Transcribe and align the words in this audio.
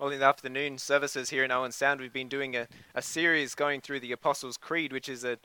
Well, 0.00 0.08
in 0.08 0.18
the 0.18 0.24
afternoon 0.24 0.78
services 0.78 1.28
here 1.28 1.44
in 1.44 1.50
Owen 1.50 1.72
Sound, 1.72 2.00
we've 2.00 2.10
been 2.10 2.30
doing 2.30 2.56
a, 2.56 2.68
a 2.94 3.02
series 3.02 3.54
going 3.54 3.82
through 3.82 4.00
the 4.00 4.12
Apostles' 4.12 4.56
Creed, 4.56 4.94
which 4.94 5.10
is 5.10 5.24
a, 5.24 5.36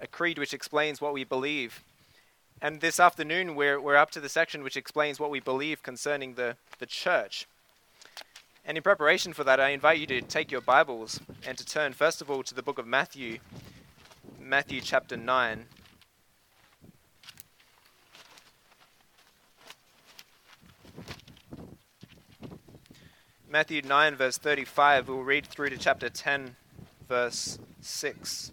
a 0.00 0.08
creed 0.08 0.36
which 0.36 0.52
explains 0.52 1.00
what 1.00 1.12
we 1.12 1.22
believe. 1.22 1.84
And 2.60 2.80
this 2.80 2.98
afternoon, 2.98 3.54
we're, 3.54 3.80
we're 3.80 3.94
up 3.94 4.10
to 4.10 4.20
the 4.20 4.28
section 4.28 4.64
which 4.64 4.76
explains 4.76 5.20
what 5.20 5.30
we 5.30 5.38
believe 5.38 5.84
concerning 5.84 6.34
the, 6.34 6.56
the 6.80 6.86
church. 6.86 7.46
And 8.64 8.76
in 8.76 8.82
preparation 8.82 9.32
for 9.32 9.44
that, 9.44 9.60
I 9.60 9.68
invite 9.68 10.00
you 10.00 10.08
to 10.08 10.20
take 10.22 10.50
your 10.50 10.60
Bibles 10.60 11.20
and 11.46 11.56
to 11.56 11.64
turn, 11.64 11.92
first 11.92 12.20
of 12.20 12.28
all, 12.28 12.42
to 12.42 12.54
the 12.54 12.64
book 12.64 12.80
of 12.80 12.88
Matthew, 12.88 13.38
Matthew 14.40 14.80
chapter 14.80 15.16
9. 15.16 15.66
Matthew 23.52 23.82
9, 23.82 24.14
verse 24.14 24.38
35. 24.38 25.08
We'll 25.08 25.24
read 25.24 25.44
through 25.44 25.70
to 25.70 25.76
chapter 25.76 26.08
10, 26.08 26.54
verse 27.08 27.58
6. 27.80 28.52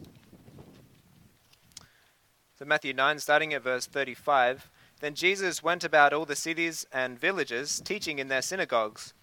So, 2.57 2.65
Matthew 2.65 2.93
9, 2.93 3.19
starting 3.19 3.53
at 3.53 3.61
verse 3.61 3.85
35. 3.85 4.71
Then 4.99 5.13
Jesus 5.13 5.61
went 5.61 5.83
about 5.83 6.13
all 6.13 6.25
the 6.25 6.35
cities 6.35 6.87
and 6.91 7.19
villages, 7.19 7.79
teaching 7.79 8.17
in 8.17 8.27
their 8.27 8.41
synagogues, 8.41 9.13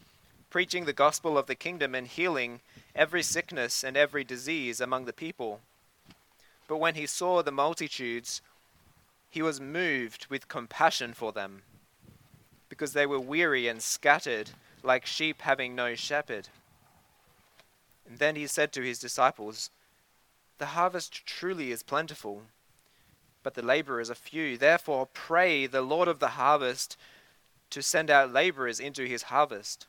preaching 0.48 0.84
the 0.84 0.92
gospel 0.92 1.36
of 1.36 1.46
the 1.46 1.56
kingdom 1.56 1.92
and 1.92 2.06
healing 2.06 2.60
every 2.94 3.24
sickness 3.24 3.82
and 3.82 3.96
every 3.96 4.22
disease 4.22 4.80
among 4.80 5.06
the 5.06 5.12
people. 5.12 5.58
But 6.68 6.76
when 6.76 6.94
he 6.94 7.06
saw 7.06 7.42
the 7.42 7.50
multitudes, 7.50 8.42
he 9.28 9.42
was 9.42 9.60
moved 9.60 10.28
with 10.30 10.46
compassion 10.46 11.14
for 11.14 11.32
them, 11.32 11.62
because 12.68 12.92
they 12.92 13.06
were 13.06 13.18
weary 13.18 13.66
and 13.66 13.82
scattered 13.82 14.50
like 14.84 15.06
sheep 15.06 15.42
having 15.42 15.74
no 15.74 15.94
shepherd. 15.94 16.48
And 18.06 18.18
then 18.18 18.36
he 18.36 18.46
said 18.46 18.72
to 18.72 18.82
his 18.82 18.98
disciples, 18.98 19.70
The 20.58 20.66
harvest 20.66 21.26
truly 21.26 21.72
is 21.72 21.82
plentiful, 21.82 22.42
but 23.42 23.54
the 23.54 23.62
laborers 23.62 24.10
are 24.10 24.14
few. 24.14 24.56
Therefore, 24.58 25.08
pray 25.12 25.66
the 25.66 25.82
Lord 25.82 26.08
of 26.08 26.18
the 26.18 26.28
harvest 26.28 26.96
to 27.70 27.82
send 27.82 28.10
out 28.10 28.32
laborers 28.32 28.78
into 28.78 29.04
his 29.04 29.24
harvest. 29.24 29.86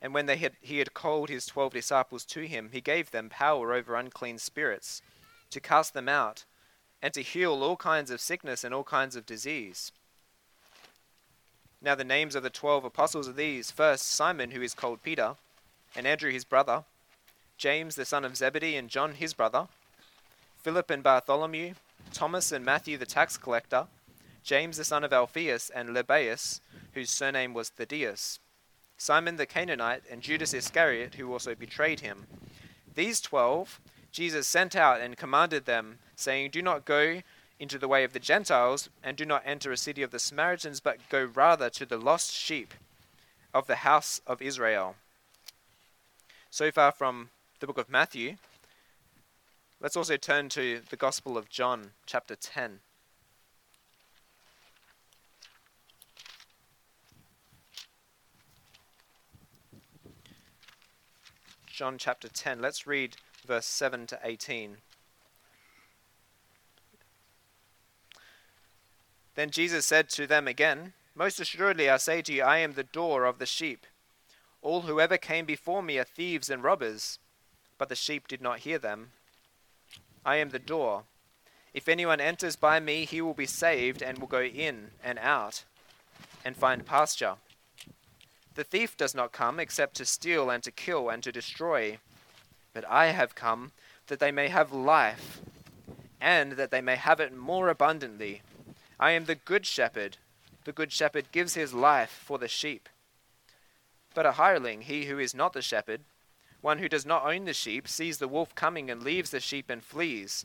And 0.00 0.14
when 0.14 0.28
had, 0.28 0.52
he 0.60 0.78
had 0.78 0.94
called 0.94 1.28
his 1.28 1.46
twelve 1.46 1.72
disciples 1.72 2.24
to 2.26 2.42
him, 2.42 2.70
he 2.72 2.80
gave 2.80 3.10
them 3.10 3.28
power 3.28 3.72
over 3.72 3.96
unclean 3.96 4.38
spirits, 4.38 5.02
to 5.50 5.60
cast 5.60 5.94
them 5.94 6.08
out, 6.08 6.44
and 7.02 7.14
to 7.14 7.22
heal 7.22 7.62
all 7.62 7.76
kinds 7.76 8.10
of 8.10 8.20
sickness 8.20 8.62
and 8.62 8.74
all 8.74 8.84
kinds 8.84 9.16
of 9.16 9.26
disease. 9.26 9.92
Now 11.80 11.94
the 11.94 12.04
names 12.04 12.34
of 12.34 12.42
the 12.42 12.50
twelve 12.50 12.84
apostles 12.84 13.28
are 13.28 13.32
these 13.32 13.70
first, 13.70 14.06
Simon, 14.06 14.50
who 14.50 14.62
is 14.62 14.74
called 14.74 15.02
Peter, 15.02 15.36
and 15.94 16.06
Andrew 16.06 16.32
his 16.32 16.44
brother, 16.44 16.84
James 17.56 17.94
the 17.94 18.04
son 18.04 18.24
of 18.24 18.36
Zebedee, 18.36 18.76
and 18.76 18.88
John 18.88 19.12
his 19.14 19.32
brother, 19.32 19.68
Philip 20.56 20.90
and 20.90 21.02
Bartholomew, 21.02 21.74
Thomas 22.12 22.52
and 22.52 22.64
Matthew 22.64 22.98
the 22.98 23.06
tax 23.06 23.36
collector, 23.36 23.86
James 24.42 24.76
the 24.76 24.84
son 24.84 25.04
of 25.04 25.12
Alphaeus, 25.12 25.70
and 25.70 25.90
Lebbaeus, 25.90 26.60
whose 26.94 27.10
surname 27.10 27.54
was 27.54 27.68
Thaddeus, 27.68 28.40
Simon 28.96 29.36
the 29.36 29.46
Canaanite, 29.46 30.02
and 30.10 30.22
Judas 30.22 30.52
Iscariot, 30.52 31.14
who 31.14 31.32
also 31.32 31.54
betrayed 31.54 32.00
him. 32.00 32.26
These 32.94 33.20
twelve 33.20 33.80
Jesus 34.10 34.48
sent 34.48 34.74
out 34.74 35.00
and 35.00 35.16
commanded 35.16 35.64
them, 35.64 35.98
saying, 36.16 36.50
Do 36.50 36.62
not 36.62 36.84
go 36.84 37.22
into 37.60 37.78
the 37.78 37.88
way 37.88 38.04
of 38.04 38.12
the 38.12 38.18
Gentiles, 38.18 38.88
and 39.02 39.16
do 39.16 39.24
not 39.24 39.42
enter 39.44 39.72
a 39.72 39.76
city 39.76 40.02
of 40.02 40.10
the 40.10 40.18
Samaritans, 40.18 40.80
but 40.80 41.08
go 41.08 41.24
rather 41.24 41.68
to 41.70 41.84
the 41.84 41.98
lost 41.98 42.32
sheep 42.32 42.74
of 43.52 43.66
the 43.66 43.76
house 43.76 44.20
of 44.26 44.40
Israel. 44.40 44.96
So 46.50 46.70
far 46.70 46.92
from 46.92 47.30
the 47.60 47.66
book 47.66 47.78
of 47.78 47.90
Matthew, 47.90 48.36
let's 49.80 49.96
also 49.96 50.16
turn 50.16 50.48
to 50.50 50.80
the 50.88 50.96
Gospel 50.96 51.36
of 51.36 51.48
John, 51.48 51.90
chapter 52.06 52.36
10. 52.36 52.80
John 61.78 61.96
chapter 61.96 62.28
10. 62.28 62.60
Let's 62.60 62.88
read 62.88 63.16
verse 63.46 63.66
7 63.66 64.08
to 64.08 64.18
18. 64.24 64.78
Then 69.38 69.52
Jesus 69.52 69.86
said 69.86 70.08
to 70.08 70.26
them 70.26 70.48
again, 70.48 70.94
Most 71.14 71.38
assuredly 71.38 71.88
I 71.88 71.98
say 71.98 72.22
to 72.22 72.32
you, 72.32 72.42
I 72.42 72.58
am 72.58 72.72
the 72.72 72.82
door 72.82 73.24
of 73.24 73.38
the 73.38 73.46
sheep. 73.46 73.86
All 74.62 74.80
who 74.80 74.98
ever 74.98 75.16
came 75.16 75.44
before 75.44 75.80
me 75.80 75.96
are 75.96 76.02
thieves 76.02 76.50
and 76.50 76.60
robbers, 76.60 77.20
but 77.78 77.88
the 77.88 77.94
sheep 77.94 78.26
did 78.26 78.42
not 78.42 78.58
hear 78.58 78.78
them. 78.78 79.12
I 80.26 80.38
am 80.38 80.50
the 80.50 80.58
door. 80.58 81.04
If 81.72 81.88
anyone 81.88 82.20
enters 82.20 82.56
by 82.56 82.80
me, 82.80 83.04
he 83.04 83.20
will 83.20 83.32
be 83.32 83.46
saved 83.46 84.02
and 84.02 84.18
will 84.18 84.26
go 84.26 84.42
in 84.42 84.90
and 85.04 85.20
out 85.20 85.62
and 86.44 86.56
find 86.56 86.84
pasture. 86.84 87.36
The 88.56 88.64
thief 88.64 88.96
does 88.96 89.14
not 89.14 89.30
come 89.30 89.60
except 89.60 89.94
to 89.98 90.04
steal 90.04 90.50
and 90.50 90.64
to 90.64 90.72
kill 90.72 91.10
and 91.10 91.22
to 91.22 91.30
destroy. 91.30 91.98
But 92.74 92.84
I 92.90 93.12
have 93.12 93.36
come 93.36 93.70
that 94.08 94.18
they 94.18 94.32
may 94.32 94.48
have 94.48 94.72
life, 94.72 95.40
and 96.20 96.54
that 96.54 96.72
they 96.72 96.80
may 96.80 96.96
have 96.96 97.20
it 97.20 97.32
more 97.32 97.68
abundantly. 97.68 98.42
I 99.00 99.12
am 99.12 99.26
the 99.26 99.36
good 99.36 99.64
shepherd. 99.64 100.16
The 100.64 100.72
good 100.72 100.92
shepherd 100.92 101.30
gives 101.30 101.54
his 101.54 101.72
life 101.72 102.10
for 102.10 102.38
the 102.38 102.48
sheep. 102.48 102.88
But 104.14 104.26
a 104.26 104.32
hireling, 104.32 104.82
he 104.82 105.06
who 105.06 105.18
is 105.18 105.34
not 105.34 105.52
the 105.52 105.62
shepherd, 105.62 106.00
one 106.60 106.78
who 106.78 106.88
does 106.88 107.06
not 107.06 107.24
own 107.24 107.44
the 107.44 107.52
sheep, 107.52 107.86
sees 107.86 108.18
the 108.18 108.26
wolf 108.26 108.54
coming 108.54 108.90
and 108.90 109.02
leaves 109.02 109.30
the 109.30 109.40
sheep 109.40 109.70
and 109.70 109.82
flees. 109.82 110.44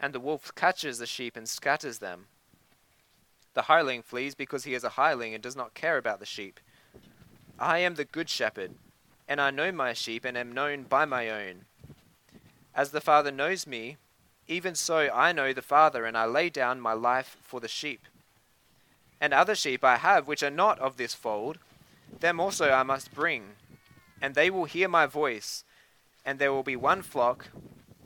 And 0.00 0.12
the 0.12 0.20
wolf 0.20 0.52
catches 0.54 0.98
the 0.98 1.06
sheep 1.06 1.36
and 1.36 1.48
scatters 1.48 1.98
them. 1.98 2.26
The 3.54 3.62
hireling 3.62 4.02
flees 4.02 4.34
because 4.34 4.64
he 4.64 4.74
is 4.74 4.84
a 4.84 4.90
hireling 4.90 5.32
and 5.32 5.42
does 5.42 5.56
not 5.56 5.74
care 5.74 5.96
about 5.96 6.18
the 6.18 6.26
sheep. 6.26 6.58
I 7.58 7.78
am 7.78 7.94
the 7.94 8.04
good 8.04 8.28
shepherd, 8.28 8.72
and 9.28 9.40
I 9.40 9.50
know 9.50 9.72
my 9.72 9.92
sheep 9.92 10.24
and 10.24 10.36
am 10.36 10.52
known 10.52 10.82
by 10.82 11.04
my 11.04 11.30
own. 11.30 11.64
As 12.74 12.90
the 12.90 13.00
Father 13.00 13.30
knows 13.30 13.66
me, 13.66 13.96
even 14.48 14.74
so 14.74 15.10
I 15.12 15.32
know 15.32 15.52
the 15.52 15.62
Father, 15.62 16.04
and 16.04 16.16
I 16.16 16.24
lay 16.24 16.48
down 16.48 16.80
my 16.80 16.92
life 16.92 17.36
for 17.42 17.60
the 17.60 17.68
sheep. 17.68 18.02
And 19.20 19.32
other 19.32 19.54
sheep 19.54 19.82
I 19.82 19.96
have 19.96 20.28
which 20.28 20.42
are 20.42 20.50
not 20.50 20.78
of 20.78 20.96
this 20.96 21.14
fold, 21.14 21.58
them 22.20 22.38
also 22.38 22.70
I 22.70 22.82
must 22.82 23.14
bring, 23.14 23.56
and 24.20 24.34
they 24.34 24.50
will 24.50 24.64
hear 24.64 24.88
my 24.88 25.06
voice, 25.06 25.64
and 26.24 26.38
there 26.38 26.52
will 26.52 26.62
be 26.62 26.76
one 26.76 27.02
flock 27.02 27.48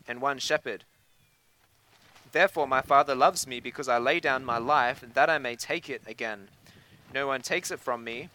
and 0.08 0.20
one 0.20 0.38
shepherd. 0.38 0.84
Therefore 2.32 2.66
my 2.66 2.80
Father 2.80 3.14
loves 3.14 3.46
me, 3.46 3.60
because 3.60 3.88
I 3.88 3.98
lay 3.98 4.20
down 4.20 4.44
my 4.44 4.58
life, 4.58 5.02
and 5.02 5.14
that 5.14 5.28
I 5.28 5.38
may 5.38 5.56
take 5.56 5.90
it 5.90 6.02
again. 6.06 6.48
No 7.12 7.26
one 7.26 7.42
takes 7.42 7.70
it 7.70 7.80
from 7.80 8.04
me, 8.04 8.28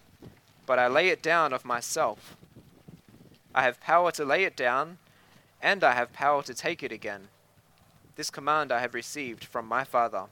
but 0.65 0.79
I 0.79 0.87
lay 0.87 1.09
it 1.09 1.21
down 1.21 1.53
of 1.53 1.65
myself. 1.65 2.35
I 3.53 3.63
have 3.63 3.79
power 3.79 4.11
to 4.11 4.25
lay 4.25 4.43
it 4.43 4.57
down, 4.57 4.97
and 5.61 5.83
I 5.83 5.93
have 5.93 6.11
power 6.11 6.43
to 6.43 6.53
take 6.53 6.83
it 6.83 6.91
again. 6.91 7.29
This 8.15 8.29
command 8.29 8.71
I 8.71 8.79
have 8.79 8.93
received 8.93 9.43
from 9.43 9.67
my 9.67 9.83
Father. 9.83 10.25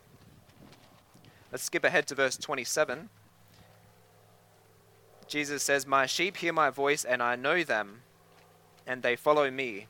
Let's 1.51 1.63
skip 1.63 1.83
ahead 1.83 2.07
to 2.07 2.15
verse 2.15 2.37
27. 2.37 3.09
Jesus 5.27 5.63
says, 5.63 5.85
My 5.85 6.05
sheep 6.05 6.37
hear 6.37 6.53
my 6.53 6.69
voice, 6.69 7.03
and 7.03 7.21
I 7.21 7.35
know 7.35 7.63
them, 7.63 8.01
and 8.87 9.03
they 9.03 9.15
follow 9.15 9.51
me. 9.51 9.87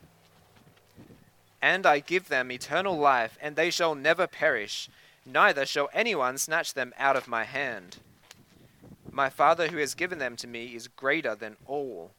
And 1.62 1.86
I 1.86 2.00
give 2.00 2.28
them 2.28 2.50
eternal 2.50 2.98
life, 2.98 3.38
and 3.40 3.54
they 3.54 3.70
shall 3.70 3.94
never 3.94 4.26
perish, 4.26 4.88
neither 5.24 5.64
shall 5.64 5.88
anyone 5.92 6.36
snatch 6.36 6.74
them 6.74 6.92
out 6.98 7.16
of 7.16 7.28
my 7.28 7.44
hand. 7.44 7.98
My 9.10 9.30
Father 9.30 9.68
who 9.68 9.78
has 9.78 9.94
given 9.94 10.18
them 10.18 10.34
to 10.36 10.48
me 10.48 10.74
is 10.74 10.88
greater 10.88 11.34
than 11.34 11.56
all, 11.66 12.10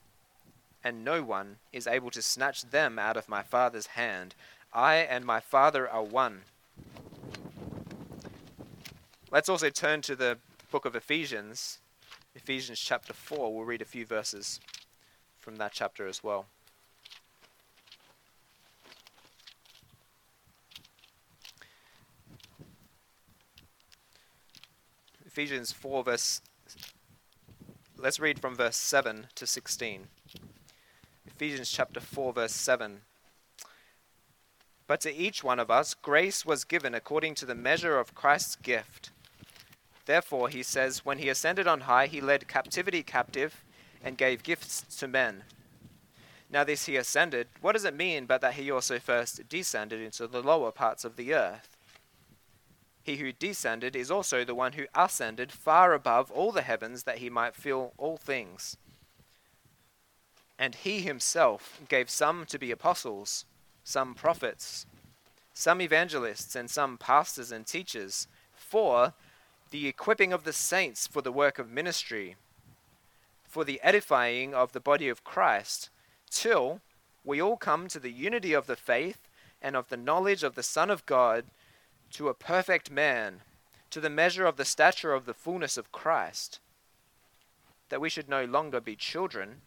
and 0.84 1.04
no 1.04 1.22
one 1.22 1.58
is 1.74 1.88
able 1.88 2.12
to 2.12 2.22
snatch 2.22 2.64
them 2.64 2.98
out 2.98 3.18
of 3.18 3.28
my 3.28 3.44
Father's 3.44 3.88
hand. 3.88 4.36
I 4.76 4.96
and 4.96 5.26
my 5.26 5.40
Father 5.40 5.90
are 5.90 6.04
one. 6.04 6.42
Let's 9.32 9.48
also 9.48 9.70
turn 9.70 10.02
to 10.02 10.18
the 10.18 10.38
book 10.70 10.84
of 10.84 10.98
Ephesians, 10.98 11.80
Ephesians 12.36 12.82
chapter 12.82 13.14
4. 13.14 13.56
We'll 13.56 13.64
read 13.64 13.82
a 13.82 13.86
few 13.86 14.06
verses 14.06 14.60
from 15.40 15.56
that 15.56 15.72
chapter 15.72 16.06
as 16.08 16.22
well. 16.22 16.48
Ephesians 25.26 25.72
4, 25.72 26.04
verse. 26.04 26.42
Let's 27.98 28.20
read 28.20 28.40
from 28.40 28.56
verse 28.56 28.76
7 28.76 29.28
to 29.36 29.48
16. 29.48 30.08
Ephesians 31.26 31.72
chapter 31.72 32.02
4, 32.02 32.34
verse 32.34 32.54
7. 32.54 33.02
But 34.88 35.02
to 35.02 35.14
each 35.14 35.44
one 35.44 35.60
of 35.60 35.72
us, 35.72 35.94
grace 35.94 36.46
was 36.46 36.64
given 36.64 36.94
according 36.94 37.36
to 37.36 37.46
the 37.46 37.56
measure 37.56 37.98
of 37.98 38.14
Christ's 38.14 38.56
gift. 38.56 39.12
Therefore, 40.06 40.50
he 40.50 40.62
says, 40.62 41.04
when 41.04 41.18
he 41.18 41.30
ascended 41.30 41.68
on 41.68 41.82
high, 41.82 42.06
he 42.06 42.22
led 42.22 42.48
captivity 42.48 43.02
captive 43.02 43.64
and 44.04 44.18
gave 44.18 44.44
gifts 44.44 44.84
to 45.00 45.08
men. 45.08 45.44
Now, 46.52 46.64
this 46.64 46.86
he 46.86 46.96
ascended, 46.96 47.48
what 47.62 47.72
does 47.72 47.86
it 47.86 47.96
mean 47.96 48.28
but 48.28 48.42
that 48.42 48.54
he 48.54 48.70
also 48.70 49.00
first 49.00 49.50
descended 49.50 50.00
into 50.00 50.28
the 50.28 50.44
lower 50.44 50.72
parts 50.72 51.04
of 51.04 51.16
the 51.16 51.34
earth? 51.34 51.76
He 53.02 53.18
who 53.18 53.32
descended 53.32 53.96
is 53.96 54.12
also 54.12 54.44
the 54.44 54.56
one 54.56 54.74
who 54.74 54.86
ascended 54.94 55.52
far 55.52 55.94
above 55.94 56.32
all 56.32 56.52
the 56.52 56.62
heavens 56.62 57.04
that 57.04 57.18
he 57.18 57.30
might 57.30 57.56
fill 57.56 57.94
all 57.98 58.18
things. 58.18 58.78
And 60.58 60.76
he 60.76 61.02
himself 61.02 61.82
gave 61.90 62.10
some 62.10 62.46
to 62.46 62.60
be 62.60 62.72
apostles, 62.72 63.46
some 63.86 64.16
prophets, 64.16 64.86
some 65.54 65.80
evangelists, 65.80 66.56
and 66.56 66.70
some 66.70 66.98
pastors 66.98 67.52
and 67.52 67.66
teachers, 67.66 68.28
for 68.54 69.14
the 69.70 69.88
equipping 69.88 70.34
of 70.34 70.44
the 70.44 70.52
saints 70.52 71.08
for 71.08 71.22
the 71.22 71.32
work 71.32 71.60
of 71.60 71.72
ministry, 71.72 72.36
for 73.48 73.64
the 73.64 73.80
edifying 73.82 74.54
of 74.54 74.74
the 74.74 74.80
body 74.80 75.08
of 75.08 75.24
Christ 75.24 75.90
till 76.30 76.82
we 77.24 77.42
all 77.42 77.58
come 77.58 77.88
to 77.88 78.00
the 78.00 78.12
unity 78.12 78.54
of 78.54 78.68
the 78.68 78.76
faith 78.76 79.30
and 79.62 79.76
of 79.76 79.90
the 79.90 79.98
knowledge 79.98 80.44
of 80.44 80.56
the 80.56 80.64
Son 80.64 80.90
of 80.90 81.06
God, 81.06 81.46
to 82.12 82.28
a 82.28 82.34
perfect 82.34 82.92
man, 82.92 83.42
to 83.92 84.02
the 84.02 84.10
measure 84.10 84.46
of 84.46 84.58
the 84.58 84.66
stature 84.66 85.14
of 85.14 85.26
the 85.26 85.34
fullness 85.34 85.78
of 85.78 85.92
Christ, 85.92 86.60
that 87.90 88.02
we 88.02 88.10
should 88.10 88.28
no 88.28 88.46
longer 88.46 88.82
be 88.82 88.96
children, 88.96 89.62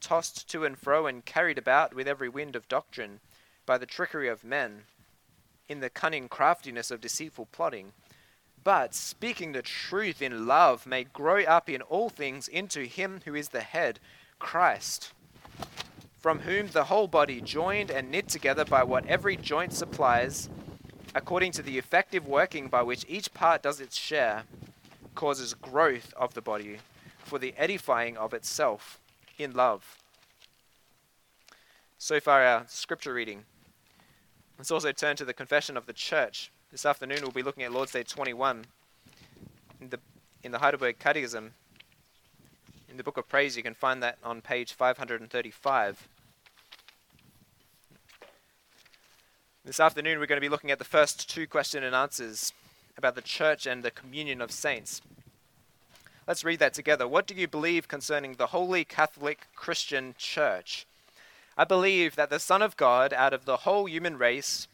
tossed 0.00 0.48
to 0.50 0.64
and 0.64 0.78
fro 0.78 1.06
and 1.06 1.24
carried 1.24 1.58
about 1.58 1.92
with 1.92 2.06
every 2.06 2.28
wind 2.28 2.56
of 2.56 2.68
doctrine 2.68 3.20
by 3.66 3.78
the 3.78 3.86
trickery 3.86 4.28
of 4.28 4.44
men, 4.44 4.82
in 5.68 5.80
the 5.80 5.90
cunning 5.90 6.28
craftiness 6.28 6.90
of 6.90 7.00
deceitful 7.00 7.48
plotting, 7.52 7.92
but 8.62 8.94
speaking 8.94 9.52
the 9.52 9.62
truth 9.62 10.22
in 10.22 10.46
love 10.46 10.86
may 10.86 11.04
grow 11.04 11.42
up 11.42 11.68
in 11.68 11.82
all 11.82 12.08
things 12.08 12.48
into 12.48 12.84
him 12.84 13.20
who 13.24 13.34
is 13.34 13.50
the 13.50 13.60
head, 13.60 13.98
Christ 14.38 15.12
from 16.24 16.38
whom 16.38 16.68
the 16.68 16.84
whole 16.84 17.06
body, 17.06 17.38
joined 17.38 17.90
and 17.90 18.10
knit 18.10 18.26
together 18.28 18.64
by 18.64 18.82
what 18.82 19.04
every 19.04 19.36
joint 19.36 19.74
supplies, 19.74 20.48
according 21.14 21.52
to 21.52 21.60
the 21.60 21.76
effective 21.76 22.26
working 22.26 22.66
by 22.66 22.80
which 22.80 23.04
each 23.06 23.34
part 23.34 23.62
does 23.62 23.78
its 23.78 23.94
share, 23.94 24.44
causes 25.14 25.52
growth 25.52 26.14
of 26.16 26.32
the 26.32 26.40
body 26.40 26.78
for 27.18 27.38
the 27.38 27.52
edifying 27.58 28.16
of 28.16 28.32
itself 28.32 28.98
in 29.36 29.52
love. 29.52 29.98
So 31.98 32.18
far, 32.20 32.42
our 32.42 32.64
scripture 32.68 33.12
reading. 33.12 33.44
Let's 34.58 34.70
also 34.70 34.92
turn 34.92 35.16
to 35.16 35.24
the 35.24 35.34
confession 35.34 35.76
of 35.76 35.86
the 35.86 35.92
church. 35.92 36.52
This 36.70 36.86
afternoon, 36.86 37.18
we'll 37.22 37.32
be 37.32 37.42
looking 37.42 37.64
at 37.64 37.72
Lord's 37.72 37.92
Day 37.92 38.04
21 38.04 38.64
in 39.80 39.88
the, 39.88 39.98
in 40.44 40.52
the 40.52 40.60
Heidelberg 40.60 40.98
Catechism. 40.98 41.52
In 42.88 42.96
the 42.96 43.02
Book 43.02 43.16
of 43.16 43.28
Praise, 43.28 43.56
you 43.56 43.64
can 43.64 43.74
find 43.74 44.00
that 44.02 44.18
on 44.22 44.40
page 44.40 44.72
535. 44.72 46.08
This 49.64 49.80
afternoon, 49.80 50.20
we're 50.20 50.26
going 50.26 50.36
to 50.36 50.44
be 50.44 50.48
looking 50.48 50.70
at 50.70 50.78
the 50.78 50.84
first 50.84 51.28
two 51.28 51.48
question 51.48 51.82
and 51.82 51.94
answers 51.94 52.52
about 52.96 53.16
the 53.16 53.22
church 53.22 53.66
and 53.66 53.82
the 53.82 53.90
communion 53.90 54.40
of 54.40 54.52
saints. 54.52 55.02
Let's 56.28 56.44
read 56.44 56.60
that 56.60 56.74
together. 56.74 57.08
What 57.08 57.26
do 57.26 57.34
you 57.34 57.48
believe 57.48 57.88
concerning 57.88 58.34
the 58.34 58.46
Holy 58.46 58.84
Catholic 58.84 59.48
Christian 59.56 60.14
Church? 60.16 60.86
I 61.56 61.64
believe 61.64 62.16
that 62.16 62.30
the 62.30 62.38
Son 62.38 62.62
of 62.62 62.76
God, 62.76 63.12
out 63.12 63.32
of 63.32 63.44
the 63.44 63.58
whole 63.58 63.86
human 63.88 64.18
race, 64.18 64.68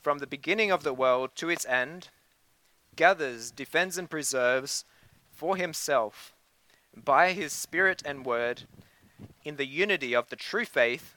from 0.00 0.18
the 0.18 0.26
beginning 0.26 0.70
of 0.70 0.82
the 0.82 0.94
world 0.94 1.30
to 1.36 1.50
its 1.50 1.66
end, 1.66 2.08
gathers, 2.96 3.50
defends, 3.50 3.98
and 3.98 4.08
preserves 4.08 4.84
for 5.30 5.56
himself, 5.56 6.32
by 6.96 7.32
his 7.32 7.52
Spirit 7.52 8.02
and 8.04 8.24
Word, 8.24 8.62
in 9.44 9.56
the 9.56 9.66
unity 9.66 10.14
of 10.14 10.28
the 10.30 10.36
true 10.36 10.64
faith, 10.64 11.14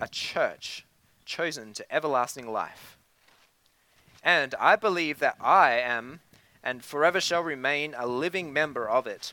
a 0.00 0.08
church 0.08 0.86
chosen 1.24 1.72
to 1.74 1.94
everlasting 1.94 2.50
life. 2.50 2.96
And 4.22 4.54
I 4.58 4.76
believe 4.76 5.18
that 5.18 5.36
I 5.40 5.72
am 5.72 6.20
and 6.62 6.84
forever 6.84 7.20
shall 7.20 7.42
remain 7.42 7.94
a 7.96 8.06
living 8.06 8.52
member 8.52 8.88
of 8.88 9.06
it. 9.06 9.32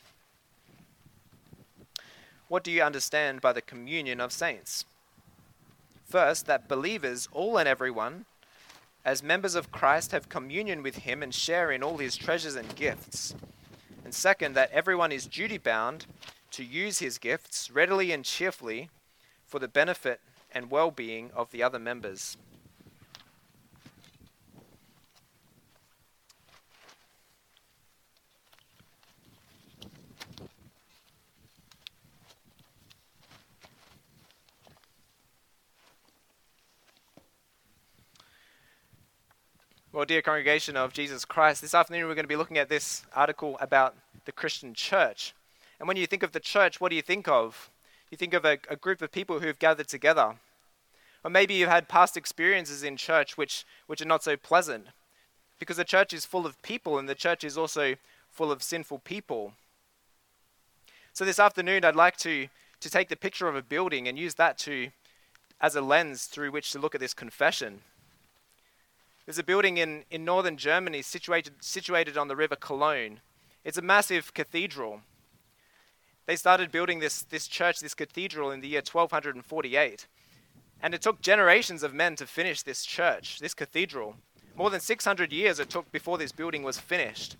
What 2.48 2.62
do 2.62 2.70
you 2.70 2.82
understand 2.82 3.40
by 3.40 3.52
the 3.52 3.60
communion 3.60 4.20
of 4.20 4.32
saints? 4.32 4.84
First, 6.08 6.46
that 6.46 6.68
believers, 6.68 7.28
all 7.32 7.58
and 7.58 7.68
everyone, 7.68 8.26
as 9.04 9.22
members 9.22 9.56
of 9.56 9.72
Christ, 9.72 10.12
have 10.12 10.28
communion 10.28 10.82
with 10.82 10.98
Him 10.98 11.24
and 11.24 11.34
share 11.34 11.72
in 11.72 11.82
all 11.82 11.98
His 11.98 12.16
treasures 12.16 12.54
and 12.54 12.76
gifts. 12.76 13.34
And 14.04 14.14
second, 14.14 14.54
that 14.54 14.70
everyone 14.70 15.10
is 15.10 15.26
duty 15.26 15.58
bound 15.58 16.06
to 16.52 16.62
use 16.62 17.00
His 17.00 17.18
gifts 17.18 17.68
readily 17.70 18.12
and 18.12 18.24
cheerfully 18.24 18.90
for 19.44 19.58
the 19.58 19.68
benefit 19.68 20.20
and 20.52 20.70
well 20.70 20.92
being 20.92 21.32
of 21.34 21.50
the 21.50 21.64
other 21.64 21.80
members. 21.80 22.36
Well, 39.96 40.04
dear 40.04 40.20
congregation 40.20 40.76
of 40.76 40.92
Jesus 40.92 41.24
Christ, 41.24 41.62
this 41.62 41.72
afternoon 41.72 42.06
we're 42.06 42.14
going 42.14 42.24
to 42.24 42.28
be 42.28 42.36
looking 42.36 42.58
at 42.58 42.68
this 42.68 43.06
article 43.14 43.56
about 43.62 43.94
the 44.26 44.30
Christian 44.30 44.74
church. 44.74 45.32
And 45.80 45.88
when 45.88 45.96
you 45.96 46.06
think 46.06 46.22
of 46.22 46.32
the 46.32 46.38
church, 46.38 46.82
what 46.82 46.90
do 46.90 46.96
you 46.96 47.00
think 47.00 47.26
of? 47.28 47.70
You 48.10 48.18
think 48.18 48.34
of 48.34 48.44
a, 48.44 48.58
a 48.68 48.76
group 48.76 49.00
of 49.00 49.10
people 49.10 49.40
who 49.40 49.46
have 49.46 49.58
gathered 49.58 49.88
together 49.88 50.34
or 51.24 51.30
maybe 51.30 51.54
you've 51.54 51.70
had 51.70 51.88
past 51.88 52.14
experiences 52.14 52.82
in 52.82 52.98
church 52.98 53.38
which, 53.38 53.64
which 53.86 54.02
are 54.02 54.06
not 54.06 54.22
so 54.22 54.36
pleasant. 54.36 54.88
Because 55.58 55.78
the 55.78 55.82
church 55.82 56.12
is 56.12 56.26
full 56.26 56.44
of 56.44 56.60
people 56.60 56.98
and 56.98 57.08
the 57.08 57.14
church 57.14 57.42
is 57.42 57.56
also 57.56 57.94
full 58.30 58.52
of 58.52 58.62
sinful 58.62 58.98
people. 58.98 59.54
So 61.14 61.24
this 61.24 61.40
afternoon, 61.40 61.86
I'd 61.86 61.96
like 61.96 62.18
to, 62.18 62.48
to 62.80 62.90
take 62.90 63.08
the 63.08 63.16
picture 63.16 63.48
of 63.48 63.56
a 63.56 63.62
building 63.62 64.08
and 64.08 64.18
use 64.18 64.34
that 64.34 64.58
to, 64.58 64.90
as 65.58 65.74
a 65.74 65.80
lens 65.80 66.26
through 66.26 66.50
which 66.50 66.70
to 66.72 66.78
look 66.78 66.94
at 66.94 67.00
this 67.00 67.14
confession. 67.14 67.80
There's 69.26 69.38
a 69.38 69.44
building 69.44 69.76
in, 69.76 70.04
in 70.08 70.24
northern 70.24 70.56
Germany 70.56 71.02
situated, 71.02 71.54
situated 71.60 72.16
on 72.16 72.28
the 72.28 72.36
river 72.36 72.54
Cologne. 72.54 73.20
It's 73.64 73.76
a 73.76 73.82
massive 73.82 74.32
cathedral. 74.32 75.00
They 76.26 76.36
started 76.36 76.70
building 76.70 77.00
this, 77.00 77.22
this 77.22 77.48
church, 77.48 77.80
this 77.80 77.94
cathedral, 77.94 78.52
in 78.52 78.60
the 78.60 78.68
year 78.68 78.82
1248. 78.88 80.06
And 80.80 80.94
it 80.94 81.02
took 81.02 81.20
generations 81.20 81.82
of 81.82 81.92
men 81.92 82.14
to 82.16 82.26
finish 82.26 82.62
this 82.62 82.84
church, 82.84 83.40
this 83.40 83.54
cathedral. 83.54 84.14
More 84.56 84.70
than 84.70 84.80
600 84.80 85.32
years 85.32 85.58
it 85.58 85.70
took 85.70 85.90
before 85.90 86.18
this 86.18 86.32
building 86.32 86.62
was 86.62 86.78
finished. 86.78 87.36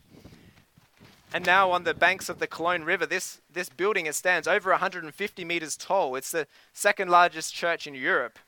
And 1.33 1.47
now, 1.47 1.71
on 1.71 1.85
the 1.85 1.95
banks 1.95 2.29
of 2.29 2.39
the 2.39 2.47
Cologne 2.47 2.85
River, 2.85 3.07
this, 3.07 3.41
this 3.53 3.69
building 3.69 4.07
it 4.07 4.15
stands 4.15 4.49
over 4.49 4.71
150 4.71 5.45
meters 5.45 5.77
tall. 5.77 6.17
It's 6.17 6.31
the 6.31 6.47
second 6.73 7.11
largest 7.11 7.55
church 7.55 7.87
in 7.87 7.95
Europe. 7.95 8.39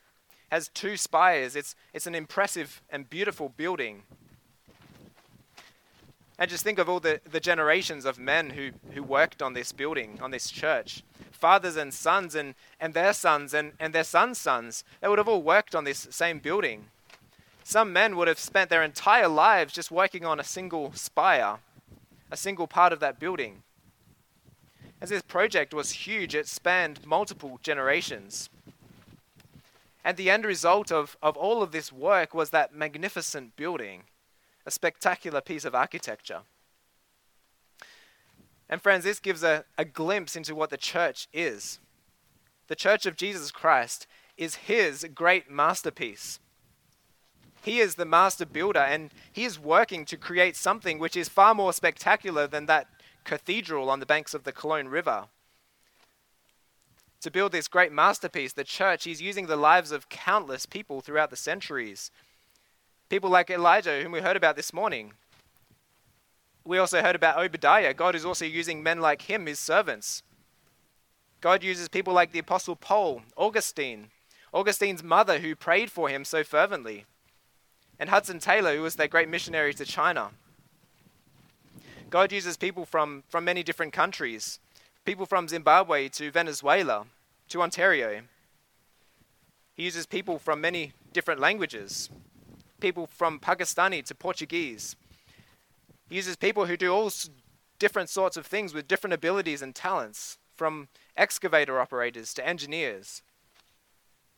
Has 0.50 0.68
two 0.68 0.96
spires. 0.96 1.56
It's, 1.56 1.74
it's 1.92 2.06
an 2.06 2.14
impressive 2.14 2.82
and 2.90 3.08
beautiful 3.08 3.50
building. 3.50 4.02
And 6.38 6.48
just 6.48 6.62
think 6.62 6.78
of 6.78 6.88
all 6.88 7.00
the, 7.00 7.20
the 7.30 7.40
generations 7.40 8.04
of 8.04 8.18
men 8.18 8.50
who, 8.50 8.70
who 8.92 9.02
worked 9.02 9.42
on 9.42 9.54
this 9.54 9.72
building, 9.72 10.18
on 10.22 10.30
this 10.30 10.50
church 10.50 11.02
fathers 11.38 11.76
and 11.76 11.94
sons 11.94 12.34
and, 12.34 12.54
and 12.80 12.94
their 12.94 13.12
sons 13.12 13.54
and, 13.54 13.72
and 13.78 13.94
their 13.94 14.04
sons' 14.04 14.38
sons. 14.38 14.84
They 15.00 15.08
would 15.08 15.18
have 15.18 15.28
all 15.28 15.42
worked 15.42 15.74
on 15.74 15.84
this 15.84 16.08
same 16.10 16.40
building. 16.40 16.86
Some 17.64 17.92
men 17.92 18.16
would 18.16 18.28
have 18.28 18.38
spent 18.38 18.70
their 18.70 18.82
entire 18.82 19.28
lives 19.28 19.72
just 19.72 19.90
working 19.90 20.24
on 20.24 20.40
a 20.40 20.44
single 20.44 20.92
spire, 20.94 21.58
a 22.30 22.36
single 22.36 22.66
part 22.66 22.92
of 22.92 23.00
that 23.00 23.20
building. 23.20 23.62
As 25.00 25.10
this 25.10 25.22
project 25.22 25.72
was 25.72 25.92
huge, 25.92 26.34
it 26.34 26.48
spanned 26.48 27.06
multiple 27.06 27.60
generations. 27.62 28.50
And 30.08 30.16
the 30.16 30.30
end 30.30 30.46
result 30.46 30.90
of, 30.90 31.18
of 31.22 31.36
all 31.36 31.62
of 31.62 31.70
this 31.70 31.92
work 31.92 32.32
was 32.32 32.48
that 32.48 32.74
magnificent 32.74 33.56
building, 33.56 34.04
a 34.64 34.70
spectacular 34.70 35.42
piece 35.42 35.66
of 35.66 35.74
architecture. 35.74 36.44
And 38.70 38.80
friends, 38.80 39.04
this 39.04 39.20
gives 39.20 39.42
a, 39.42 39.66
a 39.76 39.84
glimpse 39.84 40.34
into 40.34 40.54
what 40.54 40.70
the 40.70 40.78
church 40.78 41.28
is. 41.30 41.78
The 42.68 42.74
church 42.74 43.04
of 43.04 43.16
Jesus 43.16 43.50
Christ 43.50 44.06
is 44.38 44.54
his 44.54 45.06
great 45.14 45.50
masterpiece. 45.50 46.40
He 47.62 47.80
is 47.80 47.96
the 47.96 48.06
master 48.06 48.46
builder, 48.46 48.80
and 48.80 49.10
he 49.30 49.44
is 49.44 49.58
working 49.58 50.06
to 50.06 50.16
create 50.16 50.56
something 50.56 50.98
which 50.98 51.18
is 51.18 51.28
far 51.28 51.54
more 51.54 51.74
spectacular 51.74 52.46
than 52.46 52.64
that 52.64 52.86
cathedral 53.24 53.90
on 53.90 54.00
the 54.00 54.06
banks 54.06 54.32
of 54.32 54.44
the 54.44 54.52
Cologne 54.52 54.88
River. 54.88 55.26
To 57.22 57.30
build 57.30 57.52
this 57.52 57.68
great 57.68 57.92
masterpiece, 57.92 58.52
the 58.52 58.64
church, 58.64 59.04
he's 59.04 59.20
using 59.20 59.46
the 59.46 59.56
lives 59.56 59.90
of 59.90 60.08
countless 60.08 60.66
people 60.66 61.00
throughout 61.00 61.30
the 61.30 61.36
centuries. 61.36 62.10
People 63.08 63.30
like 63.30 63.50
Elijah, 63.50 64.00
whom 64.02 64.12
we 64.12 64.20
heard 64.20 64.36
about 64.36 64.54
this 64.54 64.72
morning, 64.72 65.12
we 66.64 66.78
also 66.78 67.00
heard 67.00 67.16
about 67.16 67.42
Obadiah. 67.42 67.94
God 67.94 68.14
is 68.14 68.26
also 68.26 68.44
using 68.44 68.82
men 68.82 69.00
like 69.00 69.22
him, 69.22 69.46
his 69.46 69.58
servants. 69.58 70.22
God 71.40 71.64
uses 71.64 71.88
people 71.88 72.12
like 72.12 72.32
the 72.32 72.40
Apostle 72.40 72.76
Paul, 72.76 73.22
Augustine, 73.36 74.10
Augustine's 74.52 75.02
mother 75.02 75.38
who 75.38 75.56
prayed 75.56 75.90
for 75.90 76.08
him 76.08 76.24
so 76.24 76.44
fervently, 76.44 77.06
and 77.98 78.10
Hudson 78.10 78.38
Taylor, 78.38 78.76
who 78.76 78.82
was 78.82 78.96
their 78.96 79.08
great 79.08 79.28
missionary 79.28 79.72
to 79.74 79.84
China. 79.84 80.30
God 82.10 82.32
uses 82.32 82.56
people 82.56 82.84
from, 82.84 83.24
from 83.28 83.44
many 83.44 83.62
different 83.62 83.92
countries, 83.92 84.60
people 85.08 85.24
from 85.24 85.48
Zimbabwe 85.48 86.06
to 86.06 86.30
Venezuela 86.30 87.06
to 87.48 87.62
Ontario. 87.62 88.20
He 89.72 89.84
uses 89.84 90.04
people 90.04 90.38
from 90.38 90.60
many 90.60 90.92
different 91.14 91.40
languages, 91.40 92.10
people 92.78 93.06
from 93.06 93.40
Pakistani 93.40 94.04
to 94.04 94.14
Portuguese. 94.14 94.96
He 96.10 96.16
uses 96.16 96.36
people 96.36 96.66
who 96.66 96.76
do 96.76 96.92
all 96.92 97.10
different 97.78 98.10
sorts 98.10 98.36
of 98.36 98.44
things 98.44 98.74
with 98.74 98.86
different 98.86 99.14
abilities 99.14 99.62
and 99.62 99.74
talents, 99.74 100.36
from 100.54 100.88
excavator 101.16 101.80
operators 101.80 102.34
to 102.34 102.46
engineers. 102.46 103.22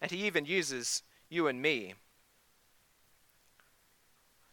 And 0.01 0.13
he 0.13 0.25
even 0.25 0.45
uses 0.45 1.03
you 1.29 1.49
and 1.49 1.61
me. 1.61 1.95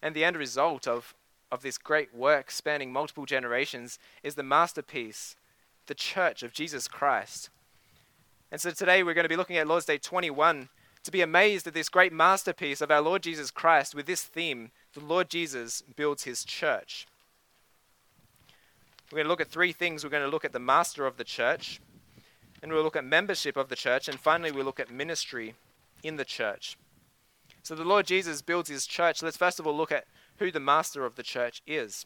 And 0.02 0.16
the 0.16 0.24
end 0.24 0.36
result 0.36 0.88
of, 0.88 1.14
of 1.52 1.62
this 1.62 1.78
great 1.78 2.12
work 2.12 2.50
spanning 2.50 2.92
multiple 2.92 3.28
generations 3.28 4.00
is 4.24 4.34
the 4.34 4.42
masterpiece, 4.42 5.36
the 5.88 5.96
church 5.96 6.44
of 6.44 6.54
Jesus 6.54 6.88
Christ. 6.88 7.50
And 8.52 8.62
so 8.62 8.72
today 8.72 9.04
we're 9.04 9.14
going 9.14 9.26
to 9.26 9.30
be 9.30 9.36
looking 9.36 9.58
at 9.58 9.68
Lord's 9.68 9.86
Day 9.86 9.98
21 9.98 10.70
to 11.04 11.12
be 11.12 11.22
amazed 11.22 11.68
at 11.68 11.74
this 11.74 11.90
great 11.90 12.14
masterpiece 12.14 12.82
of 12.82 12.92
our 12.92 13.02
Lord 13.02 13.24
Jesus 13.24 13.52
Christ 13.52 13.96
with 13.96 14.06
this 14.06 14.24
theme 14.24 14.72
the 14.94 15.06
Lord 15.06 15.30
Jesus 15.30 15.84
builds 15.96 16.24
his 16.24 16.44
church. 16.44 17.08
We're 19.12 19.18
going 19.18 19.26
to 19.26 19.30
look 19.30 19.42
at 19.42 19.48
three 19.48 19.72
things. 19.72 20.04
We're 20.04 20.10
going 20.10 20.24
to 20.24 20.30
look 20.30 20.44
at 20.44 20.54
the 20.54 20.60
master 20.60 21.06
of 21.06 21.18
the 21.18 21.24
church, 21.24 21.80
and 22.62 22.74
we'll 22.74 22.84
look 22.84 22.96
at 22.96 23.06
membership 23.06 23.56
of 23.56 23.70
the 23.70 23.76
church, 23.76 24.10
and 24.10 24.20
finally, 24.20 24.52
we'll 24.52 24.66
look 24.66 24.80
at 24.80 24.92
ministry 24.92 25.56
in 26.04 26.18
the 26.18 26.26
church. 26.26 26.78
So, 27.64 27.76
the 27.76 27.86
Lord 27.86 28.08
Jesus 28.08 28.42
builds 28.42 28.70
his 28.70 28.86
church. 28.86 29.22
Let's 29.22 29.38
first 29.38 29.60
of 29.60 29.68
all 29.68 29.78
look 29.78 29.92
at 29.92 30.06
who 30.40 30.52
the 30.52 30.60
master 30.60 31.06
of 31.06 31.16
the 31.16 31.24
church 31.24 31.62
is. 31.68 32.06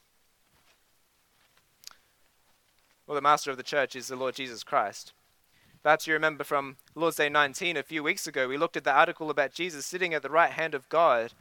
Well, 3.08 3.16
the 3.16 3.22
master 3.22 3.52
of 3.52 3.58
the 3.58 3.64
church 3.64 3.96
is 3.96 4.08
the 4.08 4.16
Lord 4.16 4.36
Jesus 4.36 4.64
Christ. 4.64 5.14
Perhaps 5.84 6.06
you 6.06 6.14
remember 6.14 6.44
from 6.44 6.78
Lord's 6.94 7.18
Day 7.18 7.28
19 7.28 7.76
a 7.76 7.84
few 7.84 8.04
weeks 8.04 8.28
ago, 8.28 8.48
we 8.48 8.58
looked 8.58 8.78
at 8.78 8.84
the 8.84 8.94
article 8.94 9.30
about 9.30 9.54
Jesus 9.54 9.86
sitting 9.86 10.14
at 10.14 10.22
the 10.22 10.30
right 10.30 10.52
hand 10.52 10.76
of 10.76 10.88
God, 10.90 11.34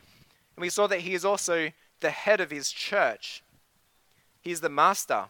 and 0.56 0.62
we 0.62 0.70
saw 0.70 0.86
that 0.86 1.00
he 1.00 1.12
is 1.12 1.24
also 1.24 1.70
the 2.00 2.10
head 2.10 2.40
of 2.40 2.50
his 2.50 2.70
church. 2.70 3.42
He's 4.40 4.62
the 4.62 4.70
master. 4.70 5.26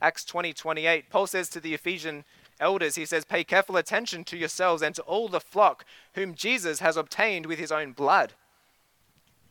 Acts 0.00 0.24
20 0.24 0.52
28, 0.52 1.08
Paul 1.08 1.26
says 1.28 1.48
to 1.50 1.60
the 1.60 1.72
Ephesian 1.72 2.24
elders, 2.58 2.96
he 2.96 3.06
says, 3.06 3.24
Pay 3.24 3.44
careful 3.44 3.76
attention 3.76 4.24
to 4.24 4.36
yourselves 4.36 4.82
and 4.82 4.94
to 4.96 5.02
all 5.02 5.28
the 5.28 5.40
flock 5.40 5.84
whom 6.14 6.34
Jesus 6.34 6.80
has 6.80 6.96
obtained 6.96 7.46
with 7.46 7.60
his 7.60 7.72
own 7.72 7.92
blood. 7.92 8.32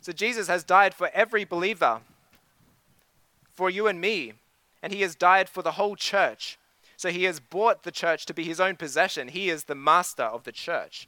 So 0.01 0.11
Jesus 0.11 0.47
has 0.47 0.65
died 0.65 0.93
for 0.93 1.09
every 1.13 1.45
believer, 1.45 2.01
for 3.53 3.69
you 3.69 3.87
and 3.87 4.01
me, 4.01 4.33
and 4.83 4.91
he 4.91 5.01
has 5.01 5.15
died 5.15 5.47
for 5.47 5.63
the 5.63 5.71
whole 5.71 5.95
church. 5.95 6.59
So 6.97 7.09
he 7.09 7.23
has 7.23 7.39
bought 7.39 7.83
the 7.83 7.91
church 7.91 8.25
to 8.27 8.33
be 8.33 8.43
his 8.43 8.59
own 8.59 8.75
possession. 8.75 9.29
He 9.29 9.49
is 9.49 9.63
the 9.63 9.75
master 9.75 10.23
of 10.23 10.43
the 10.43 10.51
church. 10.51 11.07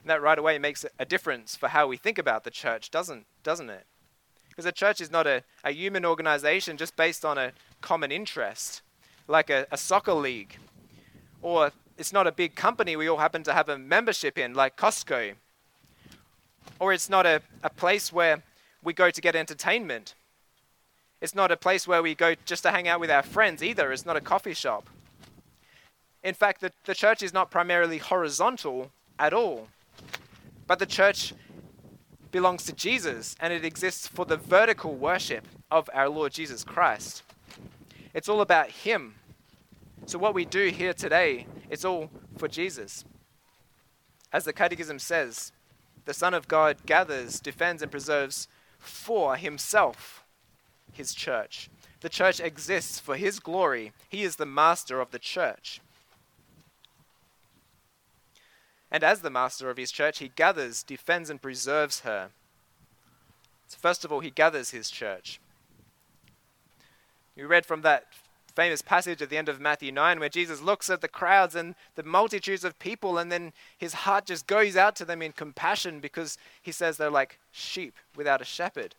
And 0.00 0.08
that 0.08 0.22
right 0.22 0.38
away 0.38 0.58
makes 0.58 0.86
a 0.98 1.04
difference 1.04 1.56
for 1.56 1.68
how 1.68 1.88
we 1.88 1.96
think 1.96 2.16
about 2.16 2.44
the 2.44 2.50
church, 2.50 2.90
doesn't, 2.90 3.26
doesn't 3.42 3.68
it? 3.68 3.84
Because 4.48 4.64
a 4.64 4.72
church 4.72 5.00
is 5.00 5.10
not 5.10 5.26
a, 5.26 5.42
a 5.64 5.72
human 5.72 6.06
organization 6.06 6.76
just 6.76 6.96
based 6.96 7.24
on 7.24 7.36
a 7.36 7.52
common 7.80 8.12
interest, 8.12 8.82
like 9.26 9.50
a, 9.50 9.66
a 9.70 9.76
soccer 9.76 10.14
league. 10.14 10.56
Or 11.42 11.72
it's 11.98 12.12
not 12.12 12.26
a 12.26 12.32
big 12.32 12.54
company 12.54 12.96
we 12.96 13.08
all 13.08 13.18
happen 13.18 13.42
to 13.42 13.52
have 13.52 13.68
a 13.68 13.78
membership 13.78 14.38
in, 14.38 14.54
like 14.54 14.76
Costco. 14.76 15.34
Or 16.78 16.92
it's 16.92 17.10
not 17.10 17.26
a, 17.26 17.42
a 17.62 17.70
place 17.70 18.12
where 18.12 18.42
we 18.82 18.92
go 18.92 19.10
to 19.10 19.20
get 19.20 19.34
entertainment. 19.36 20.14
It's 21.20 21.34
not 21.34 21.52
a 21.52 21.56
place 21.56 21.86
where 21.86 22.02
we 22.02 22.14
go 22.14 22.34
just 22.46 22.62
to 22.62 22.70
hang 22.70 22.88
out 22.88 23.00
with 23.00 23.10
our 23.10 23.22
friends 23.22 23.62
either. 23.62 23.92
It's 23.92 24.06
not 24.06 24.16
a 24.16 24.20
coffee 24.20 24.54
shop. 24.54 24.88
In 26.22 26.34
fact, 26.34 26.60
the, 26.60 26.72
the 26.84 26.94
church 26.94 27.22
is 27.22 27.32
not 27.32 27.50
primarily 27.50 27.98
horizontal 27.98 28.90
at 29.18 29.32
all. 29.32 29.68
But 30.66 30.78
the 30.78 30.86
church 30.86 31.34
belongs 32.30 32.64
to 32.64 32.72
Jesus 32.72 33.34
and 33.40 33.52
it 33.52 33.64
exists 33.64 34.06
for 34.06 34.24
the 34.24 34.36
vertical 34.36 34.94
worship 34.94 35.46
of 35.70 35.90
our 35.92 36.08
Lord 36.08 36.32
Jesus 36.32 36.64
Christ. 36.64 37.22
It's 38.14 38.28
all 38.28 38.40
about 38.40 38.70
Him. 38.70 39.14
So, 40.06 40.18
what 40.18 40.34
we 40.34 40.44
do 40.44 40.68
here 40.68 40.94
today, 40.94 41.46
it's 41.68 41.84
all 41.84 42.10
for 42.36 42.48
Jesus. 42.48 43.04
As 44.32 44.44
the 44.44 44.52
Catechism 44.52 44.98
says, 44.98 45.52
the 46.06 46.14
Son 46.14 46.34
of 46.34 46.48
God 46.48 46.86
gathers, 46.86 47.40
defends, 47.40 47.82
and 47.82 47.90
preserves 47.90 48.48
for 48.78 49.36
Himself 49.36 50.24
His 51.00 51.14
church. 51.14 51.70
The 52.00 52.08
church 52.08 52.40
exists 52.40 53.00
for 53.00 53.16
His 53.16 53.40
glory. 53.40 53.92
He 54.08 54.22
is 54.22 54.36
the 54.36 54.46
master 54.46 55.00
of 55.00 55.10
the 55.10 55.18
church. 55.18 55.80
And 58.90 59.04
as 59.04 59.20
the 59.20 59.30
master 59.30 59.70
of 59.70 59.76
his 59.76 59.92
church, 59.92 60.18
he 60.18 60.28
gathers, 60.28 60.82
defends, 60.82 61.30
and 61.30 61.40
preserves 61.40 62.00
her. 62.00 62.30
So, 63.68 63.78
first 63.80 64.04
of 64.04 64.12
all, 64.12 64.20
he 64.20 64.30
gathers 64.30 64.70
his 64.70 64.90
church. 64.90 65.40
We 67.36 67.44
read 67.44 67.64
from 67.64 67.82
that 67.82 68.06
famous 68.56 68.82
passage 68.82 69.22
at 69.22 69.30
the 69.30 69.38
end 69.38 69.48
of 69.48 69.60
Matthew 69.60 69.92
9 69.92 70.18
where 70.18 70.28
Jesus 70.28 70.60
looks 70.60 70.90
at 70.90 71.00
the 71.00 71.08
crowds 71.08 71.54
and 71.54 71.76
the 71.94 72.02
multitudes 72.02 72.64
of 72.64 72.78
people, 72.80 73.16
and 73.16 73.30
then 73.30 73.52
his 73.78 73.94
heart 73.94 74.26
just 74.26 74.48
goes 74.48 74.76
out 74.76 74.96
to 74.96 75.04
them 75.04 75.22
in 75.22 75.32
compassion 75.32 76.00
because 76.00 76.36
he 76.60 76.72
says 76.72 76.96
they're 76.96 77.10
like 77.10 77.38
sheep 77.52 77.94
without 78.16 78.42
a 78.42 78.44
shepherd. 78.44 78.96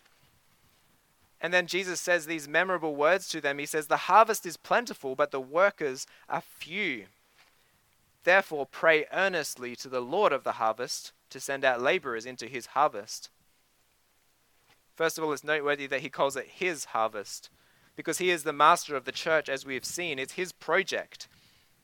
And 1.42 1.52
then 1.52 1.66
Jesus 1.66 2.00
says 2.00 2.26
these 2.26 2.48
memorable 2.48 2.96
words 2.96 3.28
to 3.30 3.42
them. 3.42 3.58
He 3.58 3.66
says, 3.66 3.88
The 3.88 3.98
harvest 3.98 4.46
is 4.46 4.58
plentiful, 4.58 5.16
but 5.16 5.32
the 5.32 5.42
workers 5.42 6.06
are 6.30 6.42
few. 6.42 7.06
Therefore, 8.24 8.68
pray 8.68 9.06
earnestly 9.12 9.76
to 9.78 9.90
the 9.90 10.02
Lord 10.02 10.32
of 10.32 10.44
the 10.44 10.54
harvest 10.54 11.14
to 11.32 11.40
send 11.40 11.66
out 11.66 11.82
laborers 11.82 12.28
into 12.28 12.46
his 12.46 12.68
harvest. 12.68 13.30
First 14.96 15.18
of 15.18 15.24
all, 15.24 15.34
it's 15.34 15.44
noteworthy 15.44 15.88
that 15.88 16.02
he 16.02 16.10
calls 16.10 16.36
it 16.36 16.48
his 16.48 16.86
harvest 16.86 17.50
because 17.96 18.20
he 18.20 18.30
is 18.30 18.44
the 18.44 18.54
master 18.54 18.96
of 18.96 19.06
the 19.06 19.12
church, 19.12 19.50
as 19.50 19.66
we 19.66 19.74
have 19.74 19.86
seen. 19.86 20.20
It's 20.20 20.34
his 20.34 20.52
project. 20.52 21.28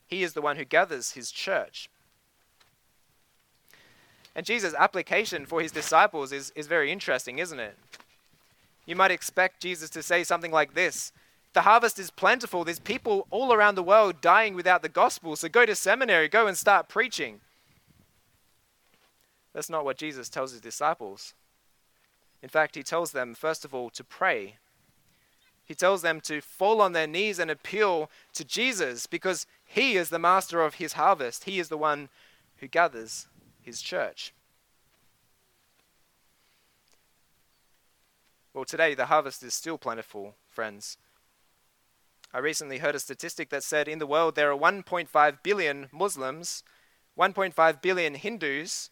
He 0.06 0.22
is 0.22 0.34
the 0.34 0.40
one 0.40 0.56
who 0.56 0.64
gathers 0.64 1.12
his 1.12 1.32
church. 1.32 1.90
And 4.34 4.46
Jesus' 4.46 4.74
application 4.74 5.46
for 5.46 5.60
his 5.60 5.72
disciples 5.72 6.32
is, 6.32 6.52
is 6.54 6.68
very 6.68 6.92
interesting, 6.92 7.40
isn't 7.40 7.58
it? 7.58 7.76
You 8.88 8.96
might 8.96 9.10
expect 9.10 9.60
Jesus 9.60 9.90
to 9.90 10.02
say 10.02 10.24
something 10.24 10.50
like 10.50 10.72
this 10.72 11.12
the 11.52 11.62
harvest 11.62 11.98
is 11.98 12.10
plentiful. 12.10 12.64
There's 12.64 12.78
people 12.78 13.26
all 13.30 13.52
around 13.52 13.74
the 13.74 13.82
world 13.82 14.20
dying 14.22 14.54
without 14.54 14.80
the 14.80 14.88
gospel. 14.88 15.36
So 15.36 15.48
go 15.48 15.66
to 15.66 15.74
seminary, 15.74 16.28
go 16.28 16.46
and 16.46 16.56
start 16.56 16.88
preaching. 16.88 17.40
That's 19.52 19.68
not 19.68 19.84
what 19.84 19.98
Jesus 19.98 20.30
tells 20.30 20.52
his 20.52 20.60
disciples. 20.60 21.34
In 22.42 22.48
fact, 22.48 22.76
he 22.76 22.82
tells 22.82 23.12
them, 23.12 23.34
first 23.34 23.64
of 23.64 23.74
all, 23.74 23.90
to 23.90 24.04
pray. 24.04 24.56
He 25.64 25.74
tells 25.74 26.00
them 26.00 26.20
to 26.22 26.40
fall 26.40 26.80
on 26.80 26.92
their 26.92 27.06
knees 27.06 27.38
and 27.38 27.50
appeal 27.50 28.10
to 28.34 28.44
Jesus 28.44 29.06
because 29.06 29.46
he 29.66 29.96
is 29.96 30.08
the 30.08 30.18
master 30.18 30.62
of 30.62 30.74
his 30.74 30.94
harvest. 30.94 31.44
He 31.44 31.58
is 31.58 31.68
the 31.68 31.76
one 31.76 32.08
who 32.58 32.68
gathers 32.68 33.26
his 33.60 33.82
church. 33.82 34.32
Well, 38.54 38.64
today 38.64 38.94
the 38.94 39.06
harvest 39.06 39.42
is 39.42 39.54
still 39.54 39.78
plentiful, 39.78 40.34
friends. 40.46 40.96
I 42.32 42.38
recently 42.38 42.78
heard 42.78 42.94
a 42.94 42.98
statistic 42.98 43.50
that 43.50 43.62
said 43.62 43.88
in 43.88 43.98
the 43.98 44.06
world 44.06 44.34
there 44.34 44.52
are 44.52 44.58
1.5 44.58 45.42
billion 45.42 45.88
Muslims, 45.92 46.62
1.5 47.18 47.82
billion 47.82 48.14
Hindus, 48.14 48.90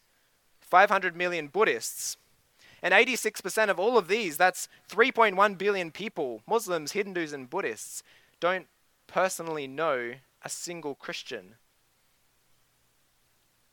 500 0.59 1.15
million 1.15 1.47
Buddhists. 1.47 2.17
And 2.81 2.93
86% 2.93 3.69
of 3.69 3.79
all 3.79 3.97
of 3.97 4.07
these, 4.07 4.37
that's 4.37 4.67
3.1 4.89 5.57
billion 5.57 5.91
people, 5.91 6.41
Muslims, 6.47 6.91
Hindus, 6.91 7.33
and 7.33 7.49
Buddhists, 7.49 8.03
don't 8.39 8.67
personally 9.07 9.67
know 9.67 10.13
a 10.43 10.49
single 10.49 10.93
Christian. 10.93 11.55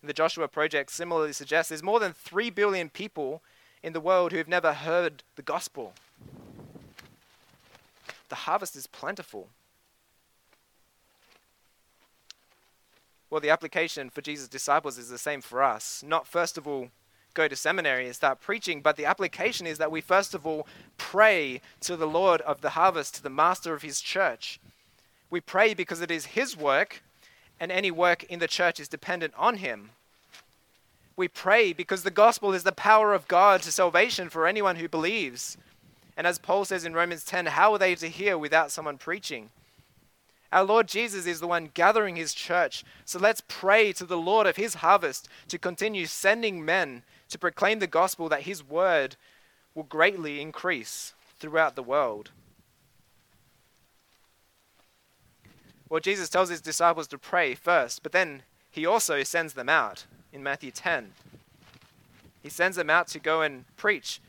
The 0.02 0.14
Joshua 0.14 0.48
Project 0.48 0.90
similarly 0.90 1.32
suggests 1.32 1.68
there's 1.68 1.82
more 1.82 2.00
than 2.00 2.12
3 2.12 2.50
billion 2.50 2.88
people 2.88 3.42
in 3.84 3.92
the 3.92 4.00
world 4.00 4.32
who 4.32 4.38
have 4.38 4.48
never 4.48 4.72
heard 4.72 5.22
the 5.36 5.42
gospel 5.42 5.92
the 8.34 8.34
harvest 8.50 8.74
is 8.74 8.88
plentiful. 8.88 9.48
Well, 13.30 13.40
the 13.40 13.50
application 13.50 14.10
for 14.10 14.22
Jesus' 14.22 14.48
disciples 14.48 14.98
is 14.98 15.08
the 15.08 15.18
same 15.18 15.40
for 15.40 15.62
us. 15.62 16.02
Not, 16.04 16.26
first 16.26 16.58
of 16.58 16.66
all, 16.66 16.88
go 17.34 17.46
to 17.46 17.54
seminary 17.54 18.06
and 18.06 18.14
start 18.14 18.40
preaching, 18.40 18.80
but 18.80 18.96
the 18.96 19.04
application 19.04 19.68
is 19.68 19.78
that 19.78 19.92
we, 19.92 20.00
first 20.00 20.34
of 20.34 20.44
all, 20.44 20.66
pray 20.98 21.60
to 21.80 21.96
the 21.96 22.08
Lord 22.08 22.40
of 22.40 22.60
the 22.60 22.70
harvest, 22.70 23.14
to 23.14 23.22
the 23.22 23.30
master 23.30 23.72
of 23.72 23.82
his 23.82 24.00
church, 24.00 24.58
We 25.30 25.40
pray 25.40 25.74
because 25.74 26.00
it 26.00 26.10
is 26.10 26.26
His 26.26 26.56
work, 26.56 27.02
and 27.60 27.70
any 27.70 27.90
work 27.92 28.24
in 28.24 28.40
the 28.40 28.48
church 28.48 28.80
is 28.80 28.88
dependent 28.88 29.34
on 29.36 29.58
Him. 29.58 29.90
We 31.16 31.28
pray 31.28 31.72
because 31.72 32.02
the 32.02 32.10
gospel 32.10 32.52
is 32.52 32.64
the 32.64 32.72
power 32.72 33.14
of 33.14 33.28
God 33.28 33.62
to 33.62 33.72
salvation 33.72 34.28
for 34.28 34.46
anyone 34.46 34.76
who 34.76 34.88
believes. 34.88 35.56
And 36.16 36.26
as 36.26 36.38
Paul 36.38 36.64
says 36.64 36.84
in 36.84 36.94
Romans 36.94 37.24
10, 37.24 37.46
how 37.46 37.72
are 37.72 37.78
they 37.78 37.94
to 37.96 38.08
hear 38.08 38.36
without 38.36 38.70
someone 38.70 38.98
preaching? 38.98 39.50
Our 40.52 40.64
Lord 40.64 40.86
Jesus 40.86 41.26
is 41.26 41.40
the 41.40 41.48
one 41.48 41.70
gathering 41.74 42.16
his 42.16 42.34
church. 42.34 42.84
So 43.04 43.18
let's 43.18 43.42
pray 43.46 43.92
to 43.92 44.04
the 44.04 44.16
Lord 44.16 44.46
of 44.46 44.56
his 44.56 44.76
harvest 44.76 45.28
to 45.48 45.58
continue 45.58 46.06
sending 46.06 46.64
men 46.64 47.02
to 47.28 47.38
proclaim 47.38 47.80
the 47.80 47.86
gospel 47.86 48.28
that 48.28 48.42
his 48.42 48.62
word 48.62 49.16
will 49.74 49.82
greatly 49.82 50.40
increase 50.40 51.12
throughout 51.38 51.74
the 51.74 51.82
world. 51.82 52.30
Well, 55.88 56.00
Jesus 56.00 56.28
tells 56.28 56.48
his 56.48 56.60
disciples 56.60 57.08
to 57.08 57.18
pray 57.18 57.54
first, 57.54 58.02
but 58.02 58.12
then 58.12 58.42
he 58.70 58.86
also 58.86 59.22
sends 59.22 59.54
them 59.54 59.68
out 59.68 60.06
in 60.34 60.42
Matthew 60.42 60.70
10. 60.70 61.12
He 62.42 62.50
sends 62.50 62.76
them 62.76 62.90
out 62.90 63.06
to 63.08 63.18
go 63.18 63.40
and 63.40 63.64
preach. 63.76 64.20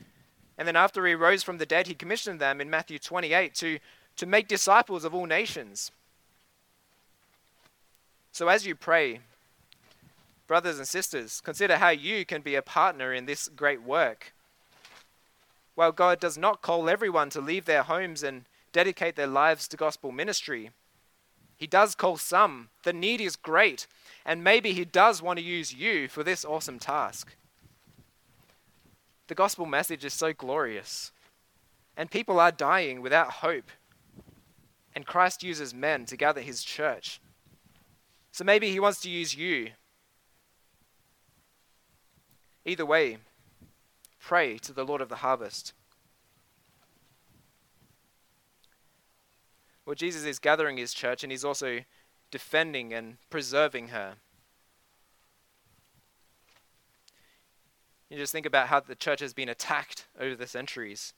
And 0.56 0.66
then 0.66 0.76
after 0.76 1.06
he 1.06 1.14
rose 1.14 1.42
from 1.42 1.58
the 1.58 1.66
dead, 1.66 1.86
he 1.86 1.94
commissioned 1.94 2.40
them 2.40 2.60
in 2.62 2.70
Matthew 2.70 2.98
28 2.98 3.54
to, 3.56 3.78
to 4.16 4.24
make 4.24 4.48
disciples 4.48 5.04
of 5.04 5.14
all 5.14 5.26
nations. 5.26 5.90
So 8.32 8.48
as 8.48 8.66
you 8.66 8.74
pray, 8.74 9.20
brothers 10.46 10.78
and 10.78 10.88
sisters, 10.88 11.42
consider 11.42 11.76
how 11.76 11.90
you 11.90 12.24
can 12.24 12.40
be 12.40 12.54
a 12.54 12.62
partner 12.62 13.12
in 13.12 13.26
this 13.26 13.48
great 13.48 13.82
work. 13.82 14.32
While 15.74 15.92
God 15.92 16.20
does 16.20 16.38
not 16.38 16.62
call 16.62 16.88
everyone 16.88 17.28
to 17.30 17.40
leave 17.40 17.66
their 17.66 17.82
homes 17.82 18.22
and 18.22 18.44
dedicate 18.72 19.16
their 19.16 19.26
lives 19.26 19.68
to 19.68 19.76
gospel 19.76 20.12
ministry, 20.12 20.70
He 21.56 21.66
does 21.66 21.94
call 21.94 22.16
some. 22.16 22.68
The 22.84 22.92
need 22.92 23.20
is 23.20 23.34
great, 23.34 23.86
and 24.24 24.44
maybe 24.44 24.72
He 24.72 24.84
does 24.84 25.22
want 25.22 25.38
to 25.38 25.44
use 25.44 25.72
you 25.72 26.08
for 26.08 26.22
this 26.22 26.44
awesome 26.44 26.78
task. 26.78 27.34
The 29.28 29.34
gospel 29.34 29.66
message 29.66 30.04
is 30.04 30.14
so 30.14 30.32
glorious, 30.32 31.12
and 31.96 32.10
people 32.10 32.38
are 32.38 32.52
dying 32.52 33.00
without 33.00 33.30
hope, 33.30 33.70
and 34.94 35.06
Christ 35.06 35.42
uses 35.42 35.74
men 35.74 36.04
to 36.06 36.16
gather 36.16 36.42
His 36.42 36.62
church. 36.62 37.20
So 38.32 38.44
maybe 38.44 38.70
He 38.70 38.80
wants 38.80 39.00
to 39.00 39.10
use 39.10 39.34
you. 39.34 39.70
Either 42.66 42.84
way, 42.84 43.16
pray 44.20 44.58
to 44.58 44.72
the 44.72 44.84
Lord 44.84 45.00
of 45.00 45.08
the 45.08 45.16
harvest. 45.16 45.72
Well, 49.86 49.94
Jesus 49.94 50.24
is 50.24 50.40
gathering 50.40 50.76
his 50.76 50.92
church 50.92 51.22
and 51.22 51.30
he's 51.30 51.44
also 51.44 51.82
defending 52.32 52.92
and 52.92 53.18
preserving 53.30 53.88
her. 53.88 54.14
You 58.10 58.16
just 58.16 58.32
think 58.32 58.46
about 58.46 58.68
how 58.68 58.80
the 58.80 58.96
church 58.96 59.20
has 59.20 59.32
been 59.32 59.48
attacked 59.48 60.06
over 60.18 60.34
the 60.34 60.46
centuries. 60.46 61.14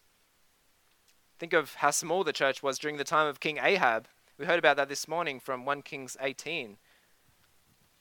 Think 1.39 1.55
of 1.55 1.75
how 1.75 1.91
small 1.91 2.25
the 2.25 2.33
church 2.33 2.63
was 2.63 2.79
during 2.79 2.99
the 2.99 3.05
time 3.05 3.27
of 3.27 3.41
King 3.41 3.59
Ahab. 3.63 4.07
We 4.39 4.47
heard 4.47 4.59
about 4.59 4.77
that 4.77 4.89
this 4.89 5.09
morning 5.09 5.41
from 5.41 5.65
1 5.65 5.83
Kings 5.83 6.17
18. 6.21 6.77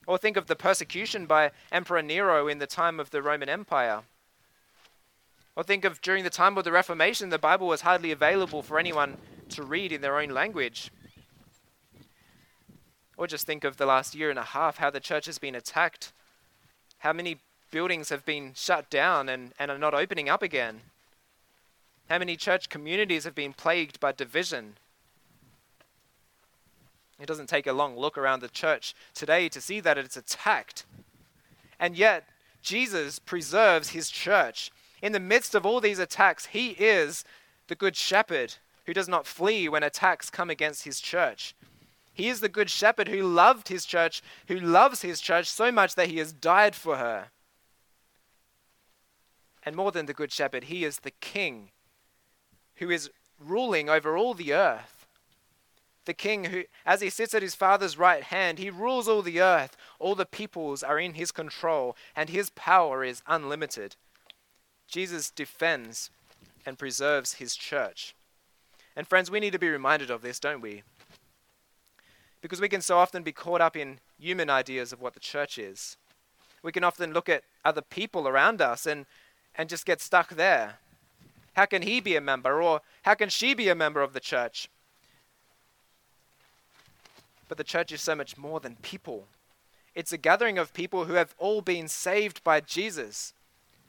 Or 0.05 0.17
think 0.17 0.37
of 0.37 0.47
the 0.47 0.55
persecution 0.55 1.25
by 1.25 1.51
Emperor 1.71 2.01
Nero 2.01 2.47
in 2.47 2.59
the 2.59 2.67
time 2.67 2.99
of 2.99 3.11
the 3.11 3.21
Roman 3.21 3.49
Empire. 3.49 4.01
Or 5.55 5.63
think 5.63 5.85
of 5.85 6.01
during 6.01 6.23
the 6.23 6.29
time 6.29 6.57
of 6.57 6.63
the 6.63 6.71
Reformation, 6.71 7.29
the 7.29 7.37
Bible 7.37 7.67
was 7.67 7.81
hardly 7.81 8.11
available 8.11 8.61
for 8.61 8.79
anyone 8.79 9.17
to 9.49 9.63
read 9.63 9.91
in 9.91 10.01
their 10.01 10.19
own 10.19 10.29
language. 10.29 10.91
Or 13.17 13.27
just 13.27 13.45
think 13.45 13.63
of 13.63 13.77
the 13.77 13.85
last 13.85 14.13
year 14.13 14.29
and 14.29 14.39
a 14.39 14.43
half, 14.43 14.77
how 14.77 14.89
the 14.89 14.99
church 14.99 15.25
has 15.25 15.37
been 15.37 15.55
attacked, 15.55 16.11
how 16.99 17.13
many 17.13 17.39
buildings 17.71 18.09
have 18.09 18.25
been 18.25 18.51
shut 18.55 18.89
down 18.89 19.27
and, 19.27 19.53
and 19.59 19.71
are 19.71 19.77
not 19.77 19.93
opening 19.93 20.29
up 20.29 20.43
again, 20.43 20.81
how 22.09 22.19
many 22.19 22.35
church 22.35 22.69
communities 22.69 23.23
have 23.23 23.35
been 23.35 23.53
plagued 23.53 23.99
by 23.99 24.11
division. 24.11 24.77
It 27.19 27.25
doesn't 27.25 27.49
take 27.49 27.67
a 27.67 27.73
long 27.73 27.97
look 27.97 28.17
around 28.17 28.41
the 28.41 28.47
church 28.47 28.93
today 29.13 29.49
to 29.49 29.59
see 29.59 29.79
that 29.79 29.97
it's 29.97 30.15
attacked. 30.15 30.85
And 31.79 31.97
yet, 31.97 32.25
Jesus 32.61 33.19
preserves 33.19 33.89
his 33.89 34.09
church. 34.09 34.71
In 35.01 35.11
the 35.11 35.19
midst 35.19 35.55
of 35.55 35.65
all 35.65 35.81
these 35.81 35.99
attacks, 35.99 36.47
he 36.47 36.69
is 36.71 37.25
the 37.67 37.75
good 37.75 37.95
shepherd 37.95 38.55
who 38.87 38.93
does 38.93 39.07
not 39.07 39.27
flee 39.27 39.69
when 39.69 39.83
attacks 39.83 40.29
come 40.29 40.49
against 40.49 40.85
his 40.85 40.99
church. 40.99 41.53
He 42.13 42.29
is 42.29 42.39
the 42.39 42.49
good 42.49 42.69
shepherd 42.69 43.09
who 43.09 43.21
loved 43.21 43.67
his 43.67 43.85
church, 43.85 44.23
who 44.47 44.59
loves 44.59 45.03
his 45.03 45.21
church 45.21 45.47
so 45.47 45.71
much 45.71 45.93
that 45.95 46.07
he 46.07 46.17
has 46.17 46.33
died 46.33 46.73
for 46.73 46.95
her. 46.95 47.27
And 49.61 49.75
more 49.75 49.91
than 49.91 50.05
the 50.05 50.13
good 50.13 50.31
shepherd, 50.31 50.63
he 50.63 50.85
is 50.85 50.99
the 50.99 51.11
king 51.11 51.69
who 52.75 52.89
is 52.89 53.11
ruling 53.39 53.89
over 53.89 54.17
all 54.17 54.33
the 54.33 54.53
earth. 54.53 55.05
The 56.05 56.13
king 56.13 56.45
who, 56.45 56.63
as 56.85 57.01
he 57.01 57.09
sits 57.09 57.35
at 57.35 57.41
his 57.41 57.55
father's 57.55 57.97
right 57.97 58.23
hand, 58.23 58.57
he 58.57 58.69
rules 58.69 59.09
all 59.09 59.21
the 59.21 59.41
earth. 59.41 59.75
All 59.99 60.15
the 60.15 60.25
peoples 60.25 60.81
are 60.81 60.97
in 60.97 61.15
his 61.15 61.31
control, 61.33 61.97
and 62.15 62.29
his 62.29 62.49
power 62.51 63.03
is 63.03 63.21
unlimited. 63.27 63.97
Jesus 64.87 65.29
defends 65.29 66.09
and 66.65 66.79
preserves 66.79 67.33
his 67.33 67.57
church. 67.57 68.15
And 68.97 69.07
friends, 69.07 69.29
we 69.29 69.39
need 69.39 69.53
to 69.53 69.59
be 69.59 69.69
reminded 69.69 70.09
of 70.09 70.23
this, 70.23 70.39
don't 70.39 70.59
we? 70.59 70.81
Because 72.41 72.59
we 72.59 72.67
can 72.67 72.81
so 72.81 72.97
often 72.97 73.21
be 73.21 73.31
caught 73.31 73.61
up 73.61 73.77
in 73.77 73.99
human 74.19 74.49
ideas 74.49 74.91
of 74.91 74.99
what 74.99 75.13
the 75.13 75.19
church 75.19 75.59
is. 75.59 75.97
We 76.63 76.71
can 76.71 76.83
often 76.83 77.13
look 77.13 77.29
at 77.29 77.43
other 77.63 77.83
people 77.83 78.27
around 78.27 78.59
us 78.59 78.87
and, 78.87 79.05
and 79.53 79.69
just 79.69 79.85
get 79.85 80.01
stuck 80.01 80.29
there. 80.29 80.79
How 81.53 81.65
can 81.65 81.83
he 81.83 81.99
be 81.99 82.15
a 82.15 82.21
member? 82.21 82.59
Or 82.59 82.81
how 83.03 83.13
can 83.13 83.29
she 83.29 83.53
be 83.53 83.69
a 83.69 83.75
member 83.75 84.01
of 84.01 84.13
the 84.13 84.19
church? 84.19 84.67
But 87.47 87.59
the 87.59 87.63
church 87.63 87.91
is 87.91 88.01
so 88.01 88.15
much 88.15 88.35
more 88.35 88.59
than 88.59 88.77
people. 88.81 89.25
It's 89.93 90.11
a 90.11 90.17
gathering 90.17 90.57
of 90.57 90.73
people 90.73 91.05
who 91.05 91.13
have 91.13 91.35
all 91.37 91.61
been 91.61 91.87
saved 91.87 92.43
by 92.43 92.61
Jesus 92.61 93.33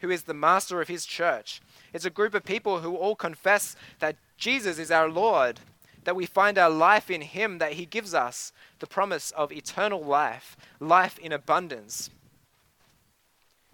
who 0.00 0.10
is 0.10 0.22
the 0.22 0.34
master 0.34 0.80
of 0.80 0.88
his 0.88 1.06
church. 1.06 1.60
It's 1.92 2.04
a 2.04 2.10
group 2.10 2.34
of 2.34 2.44
people 2.44 2.80
who 2.80 2.96
all 2.96 3.16
confess 3.16 3.76
that 3.98 4.16
Jesus 4.36 4.78
is 4.78 4.90
our 4.90 5.08
Lord, 5.08 5.60
that 6.04 6.16
we 6.16 6.26
find 6.26 6.58
our 6.58 6.70
life 6.70 7.10
in 7.10 7.22
him, 7.22 7.58
that 7.58 7.74
he 7.74 7.86
gives 7.86 8.14
us 8.14 8.52
the 8.78 8.86
promise 8.86 9.30
of 9.32 9.52
eternal 9.52 10.02
life, 10.02 10.56
life 10.80 11.18
in 11.18 11.32
abundance. 11.32 12.10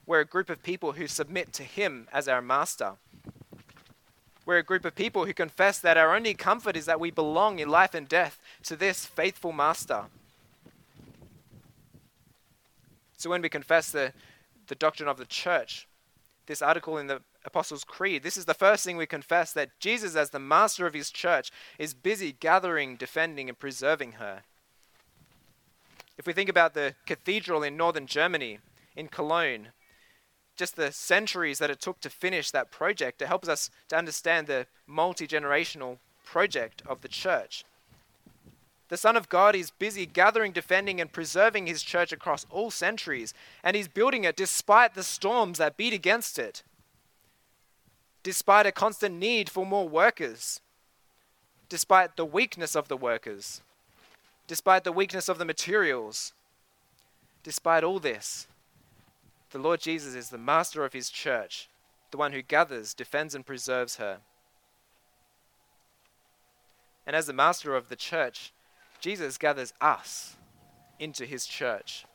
We're 0.07 0.21
a 0.21 0.27
group 0.27 0.51
of 0.51 0.63
people 0.63 0.93
who 0.93 1.07
submit 1.07 1.53
to 1.55 1.63
him 1.63 2.09
as 2.13 2.29
our 2.29 2.43
master. 2.43 2.93
We're 4.47 4.59
a 4.59 4.63
group 4.63 4.85
of 4.85 4.95
people 4.95 5.25
who 5.25 5.33
confess 5.33 5.79
that 5.81 5.97
our 5.97 6.15
only 6.15 6.35
comfort 6.35 6.77
is 6.77 6.85
that 6.87 7.01
we 7.01 7.11
belong 7.11 7.59
in 7.59 7.69
life 7.69 7.95
and 7.95 8.07
death 8.07 8.39
to 8.65 8.77
this 8.77 9.07
faithful 9.07 9.53
master. 9.53 10.05
So 13.17 13.31
when 13.31 13.41
we 13.41 13.49
confess 13.49 13.91
the, 13.91 14.13
the 14.67 14.75
doctrine 14.75 15.09
of 15.09 15.17
the 15.17 15.25
church, 15.25 15.89
this 16.47 16.63
article 16.63 16.99
in 16.99 17.07
the 17.07 17.23
Apostles' 17.45 17.85
Creed, 17.85 18.23
this 18.23 18.37
is 18.37 18.45
the 18.45 18.55
first 18.55 18.85
thing 18.85 18.97
we 18.97 19.07
confess 19.07 19.53
that 19.53 19.79
Jesus, 19.81 20.17
as 20.17 20.31
the 20.31 20.39
master 20.39 20.87
of 20.87 20.95
his 20.95 21.11
church, 21.11 21.51
is 21.79 21.95
busy 21.95 22.33
gathering, 22.33 22.97
defending, 22.97 23.49
and 23.49 23.59
preserving 23.59 24.13
her. 24.13 24.43
If 26.17 26.27
we 26.27 26.33
think 26.33 26.49
about 26.49 26.75
the 26.75 26.95
cathedral 27.07 27.63
in 27.63 27.77
northern 27.77 28.07
Germany, 28.07 28.61
in 28.97 29.09
Cologne, 29.09 29.69
just 30.57 30.77
the 30.77 30.93
centuries 30.93 31.59
that 31.59 31.71
it 31.71 31.81
took 31.81 32.01
to 32.01 32.11
finish 32.11 32.51
that 32.51 32.71
project, 32.71 33.21
it 33.21 33.29
helps 33.29 33.49
us 33.49 33.71
to 33.89 33.97
understand 33.97 34.47
the 34.47 34.67
multi 34.87 35.27
generational 35.27 35.99
project 36.25 36.83
of 36.87 37.01
the 37.01 37.09
church. 37.09 37.65
The 38.89 38.97
Son 38.97 39.17
of 39.17 39.29
God 39.29 39.57
is 39.57 39.71
busy 39.71 40.07
gathering, 40.07 40.53
defending, 40.53 41.01
and 41.01 41.11
preserving 41.11 41.67
his 41.67 41.83
church 41.83 42.13
across 42.13 42.47
all 42.51 42.71
centuries, 42.71 43.33
and 43.63 43.77
he's 43.77 43.89
building 43.89 44.25
it 44.25 44.37
despite 44.37 44.95
the 44.95 45.03
storms 45.03 45.59
that 45.59 45.77
beat 45.77 45.95
against 45.95 46.39
it, 46.39 46.63
despite 48.23 48.67
a 48.67 48.73
constant 48.73 49.15
need 49.15 49.49
for 49.49 49.65
more 49.65 49.89
workers, 49.89 50.61
despite 51.69 52.17
the 52.17 52.25
weakness 52.25 52.77
of 52.77 52.89
the 52.89 52.97
workers, 52.97 53.63
despite 54.47 54.85
the 54.85 54.93
weakness 54.93 55.29
of 55.29 55.39
the 55.39 55.45
materials. 55.45 56.33
Despite 57.43 57.85
all 57.85 57.99
this, 57.99 58.49
the 59.51 59.59
Lord 59.59 59.81
Jesus 59.81 60.15
is 60.15 60.31
the 60.31 60.39
master 60.39 60.85
of 60.85 60.95
his 60.95 61.11
church, 61.11 61.69
the 62.11 62.17
one 62.17 62.33
who 62.33 62.43
gathers, 62.43 62.95
defends, 62.95 63.35
and 63.35 63.45
preserves 63.45 63.97
her. 63.97 64.19
And 67.07 67.15
as 67.15 67.27
the 67.27 67.33
master 67.35 67.77
of 67.77 67.89
the 67.89 67.97
church, 67.97 68.53
Jesus 69.05 69.37
gathers 69.37 69.75
us 69.83 70.35
into 70.99 71.27
his 71.27 71.45
church. 71.45 72.07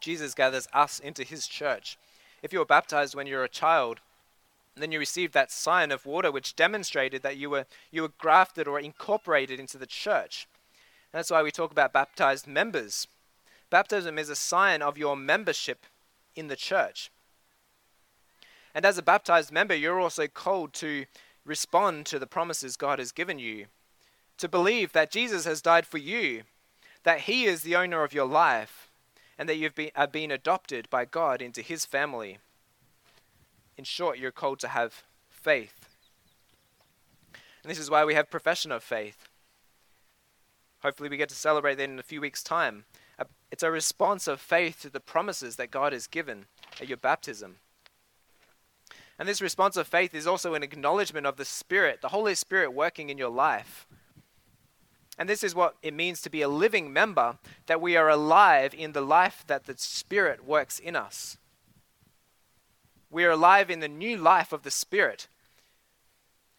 Jesus 0.00 0.32
gathers 0.32 0.66
us 0.72 0.98
into 0.98 1.24
his 1.24 1.46
church. 1.46 1.98
If 2.42 2.54
you 2.54 2.58
were 2.58 2.64
baptized 2.64 3.14
when 3.14 3.26
you 3.26 3.36
were 3.36 3.44
a 3.44 3.50
child, 3.50 4.00
then 4.74 4.92
you 4.92 4.98
received 4.98 5.34
that 5.34 5.52
sign 5.52 5.92
of 5.92 6.06
water 6.06 6.32
which 6.32 6.56
demonstrated 6.56 7.22
that 7.22 7.36
you 7.36 7.50
were, 7.50 7.66
you 7.90 8.00
were 8.00 8.12
grafted 8.16 8.66
or 8.66 8.80
incorporated 8.80 9.60
into 9.60 9.76
the 9.76 9.84
church. 9.84 10.48
That's 11.12 11.30
why 11.30 11.42
we 11.42 11.50
talk 11.50 11.70
about 11.70 11.92
baptized 11.92 12.46
members. 12.46 13.08
Baptism 13.68 14.18
is 14.18 14.30
a 14.30 14.36
sign 14.36 14.80
of 14.80 14.96
your 14.96 15.18
membership 15.18 15.84
in 16.34 16.46
the 16.46 16.56
church. 16.56 17.10
And 18.78 18.86
as 18.86 18.96
a 18.96 19.02
baptized 19.02 19.50
member, 19.50 19.74
you're 19.74 19.98
also 19.98 20.28
called 20.28 20.72
to 20.74 21.06
respond 21.44 22.06
to 22.06 22.20
the 22.20 22.28
promises 22.28 22.76
God 22.76 23.00
has 23.00 23.10
given 23.10 23.40
you, 23.40 23.66
to 24.36 24.48
believe 24.48 24.92
that 24.92 25.10
Jesus 25.10 25.46
has 25.46 25.60
died 25.60 25.84
for 25.84 25.98
you, 25.98 26.44
that 27.02 27.22
He 27.22 27.46
is 27.46 27.62
the 27.62 27.74
owner 27.74 28.04
of 28.04 28.12
your 28.12 28.26
life, 28.26 28.88
and 29.36 29.48
that 29.48 29.56
you've 29.56 29.74
been, 29.74 29.90
are 29.96 30.06
being 30.06 30.30
adopted 30.30 30.88
by 30.90 31.04
God 31.06 31.42
into 31.42 31.60
His 31.60 31.84
family. 31.84 32.38
In 33.76 33.82
short, 33.82 34.16
you're 34.16 34.30
called 34.30 34.60
to 34.60 34.68
have 34.68 35.02
faith. 35.28 35.88
And 37.64 37.72
this 37.72 37.80
is 37.80 37.90
why 37.90 38.04
we 38.04 38.14
have 38.14 38.30
profession 38.30 38.70
of 38.70 38.84
faith. 38.84 39.28
Hopefully, 40.84 41.08
we 41.08 41.16
get 41.16 41.30
to 41.30 41.34
celebrate 41.34 41.78
that 41.78 41.90
in 41.90 41.98
a 41.98 42.04
few 42.04 42.20
weeks' 42.20 42.44
time. 42.44 42.84
Uh, 43.18 43.24
it's 43.50 43.64
a 43.64 43.72
response 43.72 44.28
of 44.28 44.40
faith 44.40 44.82
to 44.82 44.88
the 44.88 45.00
promises 45.00 45.56
that 45.56 45.72
God 45.72 45.92
has 45.92 46.06
given 46.06 46.46
at 46.80 46.86
your 46.86 46.96
baptism. 46.96 47.56
And 49.18 49.28
this 49.28 49.42
response 49.42 49.76
of 49.76 49.88
faith 49.88 50.14
is 50.14 50.26
also 50.26 50.54
an 50.54 50.62
acknowledgement 50.62 51.26
of 51.26 51.36
the 51.36 51.44
Spirit, 51.44 52.00
the 52.02 52.08
Holy 52.08 52.34
Spirit 52.34 52.72
working 52.72 53.10
in 53.10 53.18
your 53.18 53.30
life. 53.30 53.86
And 55.18 55.28
this 55.28 55.42
is 55.42 55.54
what 55.54 55.74
it 55.82 55.92
means 55.92 56.20
to 56.22 56.30
be 56.30 56.42
a 56.42 56.48
living 56.48 56.92
member, 56.92 57.38
that 57.66 57.80
we 57.80 57.96
are 57.96 58.08
alive 58.08 58.72
in 58.72 58.92
the 58.92 59.00
life 59.00 59.42
that 59.48 59.64
the 59.64 59.74
Spirit 59.76 60.44
works 60.44 60.78
in 60.78 60.94
us. 60.94 61.36
We 63.10 63.24
are 63.24 63.30
alive 63.30 63.70
in 63.70 63.80
the 63.80 63.88
new 63.88 64.16
life 64.16 64.52
of 64.52 64.62
the 64.62 64.70
Spirit. 64.70 65.26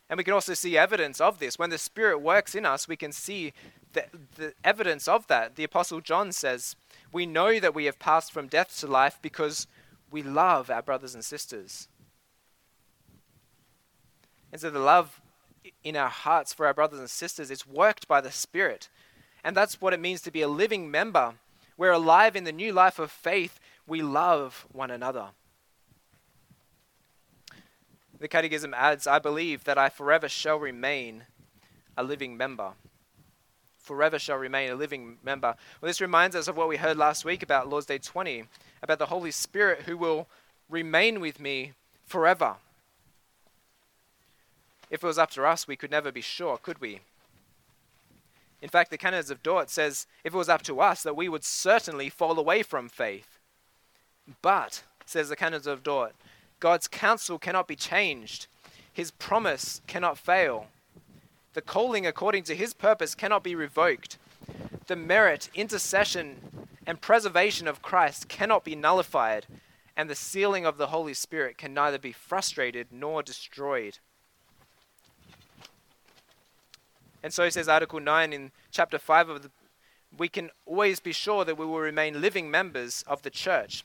And 0.10 0.18
we 0.18 0.24
can 0.26 0.34
also 0.34 0.56
see 0.56 0.78
evidence 0.78 1.22
of 1.22 1.40
this. 1.40 1.58
When 1.58 1.70
the 1.70 1.78
Spirit 1.78 2.20
works 2.20 2.56
in 2.56 2.66
us, 2.66 2.88
we 2.88 2.98
can 2.98 3.14
see 3.14 3.54
the, 3.94 4.06
the 4.36 4.54
evidence 4.64 5.08
of 5.08 5.28
that. 5.28 5.56
The 5.56 5.64
Apostle 5.64 6.02
John 6.02 6.34
says, 6.34 6.76
We 7.14 7.26
know 7.26 7.60
that 7.60 7.76
we 7.76 7.86
have 7.86 8.00
passed 8.00 8.34
from 8.34 8.48
death 8.48 8.78
to 8.80 8.88
life 8.88 9.20
because 9.22 9.68
we 10.12 10.24
love 10.24 10.70
our 10.70 10.82
brothers 10.82 11.14
and 11.14 11.24
sisters. 11.24 11.88
And 14.52 14.60
so 14.60 14.70
the 14.70 14.80
love 14.80 15.22
in 15.84 15.96
our 15.96 16.10
hearts 16.10 16.54
for 16.54 16.66
our 16.66 16.74
brothers 16.74 17.00
and 17.00 17.10
sisters 17.10 17.52
is 17.52 17.68
worked 17.68 18.08
by 18.08 18.22
the 18.22 18.32
Spirit. 18.32 18.90
And 19.44 19.56
that's 19.56 19.82
what 19.82 19.94
it 19.94 20.00
means 20.00 20.22
to 20.22 20.32
be 20.32 20.42
a 20.42 20.48
living 20.48 20.90
member. 20.92 21.36
We're 21.78 21.92
alive 21.92 22.36
in 22.36 22.44
the 22.44 22.52
new 22.52 22.74
life 22.74 23.00
of 23.00 23.12
faith. 23.12 23.60
We 23.88 24.02
love 24.02 24.66
one 24.72 24.92
another. 24.92 25.28
The 28.20 28.28
Catechism 28.28 28.74
adds, 28.74 29.08
I 29.08 29.20
believe 29.20 29.64
that 29.64 29.78
I 29.78 29.88
forever 29.88 30.28
shall 30.28 30.58
remain 30.58 31.24
a 31.98 32.04
living 32.04 32.36
member. 32.36 32.72
Forever 33.78 34.20
shall 34.20 34.38
remain 34.38 34.70
a 34.70 34.76
living 34.76 35.18
member. 35.24 35.56
Well, 35.80 35.88
this 35.88 36.02
reminds 36.02 36.36
us 36.36 36.50
of 36.50 36.58
what 36.58 36.68
we 36.68 36.78
heard 36.78 36.98
last 36.98 37.24
week 37.24 37.42
about 37.42 37.70
Lord's 37.70 37.86
Day 37.86 37.98
20, 37.98 38.44
about 38.84 39.00
the 39.00 39.06
Holy 39.06 39.32
Spirit 39.32 39.84
who 39.84 39.98
will 39.98 40.28
remain 40.70 41.22
with 41.22 41.40
me 41.40 41.74
forever. 42.06 42.58
If 44.90 45.04
it 45.04 45.08
was 45.08 45.20
up 45.20 45.32
to 45.32 45.46
us, 45.46 45.68
we 45.68 45.76
could 45.76 45.92
never 45.92 46.12
be 46.12 46.22
sure, 46.22 46.58
could 46.58 46.82
we? 46.82 47.02
In 48.62 48.70
fact, 48.70 48.92
the 48.92 48.98
Canons 48.98 49.30
of 49.30 49.44
Dort 49.44 49.70
says 49.70 50.08
if 50.24 50.34
it 50.34 50.38
was 50.38 50.50
up 50.50 50.64
to 50.64 50.82
us, 50.82 51.04
that 51.04 51.16
we 51.16 51.30
would 51.30 51.44
certainly 51.44 52.10
fall 52.10 52.38
away 52.38 52.64
from 52.64 52.90
faith. 52.90 53.40
But, 54.42 54.84
says 55.06 55.30
the 55.30 55.36
Canons 55.36 55.68
of 55.68 55.84
Dort, 55.84 56.14
God's 56.60 56.88
counsel 56.88 57.40
cannot 57.40 57.68
be 57.68 57.76
changed. 57.76 58.48
His 58.92 59.12
promise 59.12 59.82
cannot 59.88 60.18
fail. 60.18 60.68
The 61.54 61.62
calling 61.62 62.06
according 62.06 62.44
to 62.44 62.56
his 62.56 62.74
purpose 62.74 63.16
cannot 63.16 63.44
be 63.44 63.56
revoked. 63.56 64.18
The 64.88 64.96
merit, 64.96 65.50
intercession, 65.56 66.38
and 66.86 67.00
preservation 67.00 67.68
of 67.68 67.82
Christ 67.82 68.28
cannot 68.28 68.64
be 68.64 68.76
nullified, 68.76 69.46
and 69.96 70.10
the 70.10 70.16
sealing 70.16 70.66
of 70.66 70.78
the 70.78 70.88
Holy 70.88 71.14
Spirit 71.14 71.58
can 71.58 71.74
neither 71.74 71.98
be 71.98 72.12
frustrated 72.12 72.88
nor 72.92 73.24
destroyed. 73.24 74.00
And 77.22 77.34
so 77.34 77.44
he 77.44 77.52
says 77.52 77.68
Article 77.68 78.00
9 78.00 78.34
in 78.34 78.52
chapter 78.72 78.98
5 78.98 79.30
of 79.30 79.44
the 79.44 79.52
we 80.18 80.28
can 80.28 80.50
always 80.66 81.00
be 81.00 81.12
sure 81.12 81.46
that 81.46 81.58
we 81.58 81.66
will 81.66 81.80
remain 81.80 82.22
living 82.22 82.50
members 82.50 83.04
of 83.08 83.22
the 83.22 83.30
church. 83.30 83.84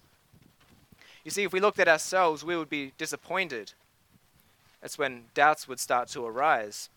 You 1.25 1.31
see, 1.31 1.43
if 1.43 1.53
we 1.53 1.61
looked 1.61 1.79
at 1.79 1.89
ourselves, 1.89 2.45
we 2.45 2.57
would 2.57 2.71
be 2.71 2.93
disappointed. 2.99 3.73
That's 4.81 4.99
when 4.99 5.25
doubts 5.35 5.69
would 5.69 5.81
start 5.81 6.09
to 6.09 6.25
arise. 6.25 6.91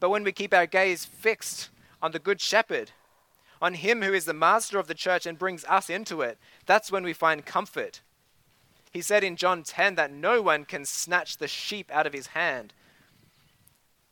But 0.00 0.10
when 0.10 0.24
we 0.24 0.32
keep 0.32 0.54
our 0.54 0.66
gaze 0.66 1.04
fixed 1.04 1.70
on 2.02 2.12
the 2.12 2.18
Good 2.18 2.40
Shepherd, 2.40 2.92
on 3.60 3.74
Him 3.74 4.02
who 4.02 4.12
is 4.12 4.24
the 4.24 4.32
master 4.32 4.78
of 4.78 4.86
the 4.86 4.94
church 4.94 5.26
and 5.26 5.38
brings 5.38 5.64
us 5.64 5.90
into 5.90 6.20
it, 6.22 6.38
that's 6.66 6.92
when 6.92 7.04
we 7.04 7.12
find 7.12 7.44
comfort. 7.44 8.00
He 8.92 9.02
said 9.02 9.22
in 9.22 9.36
John 9.36 9.62
10 9.62 9.96
that 9.96 10.12
no 10.12 10.40
one 10.40 10.64
can 10.64 10.84
snatch 10.84 11.36
the 11.36 11.48
sheep 11.48 11.90
out 11.92 12.06
of 12.06 12.12
his 12.12 12.28
hand. 12.28 12.72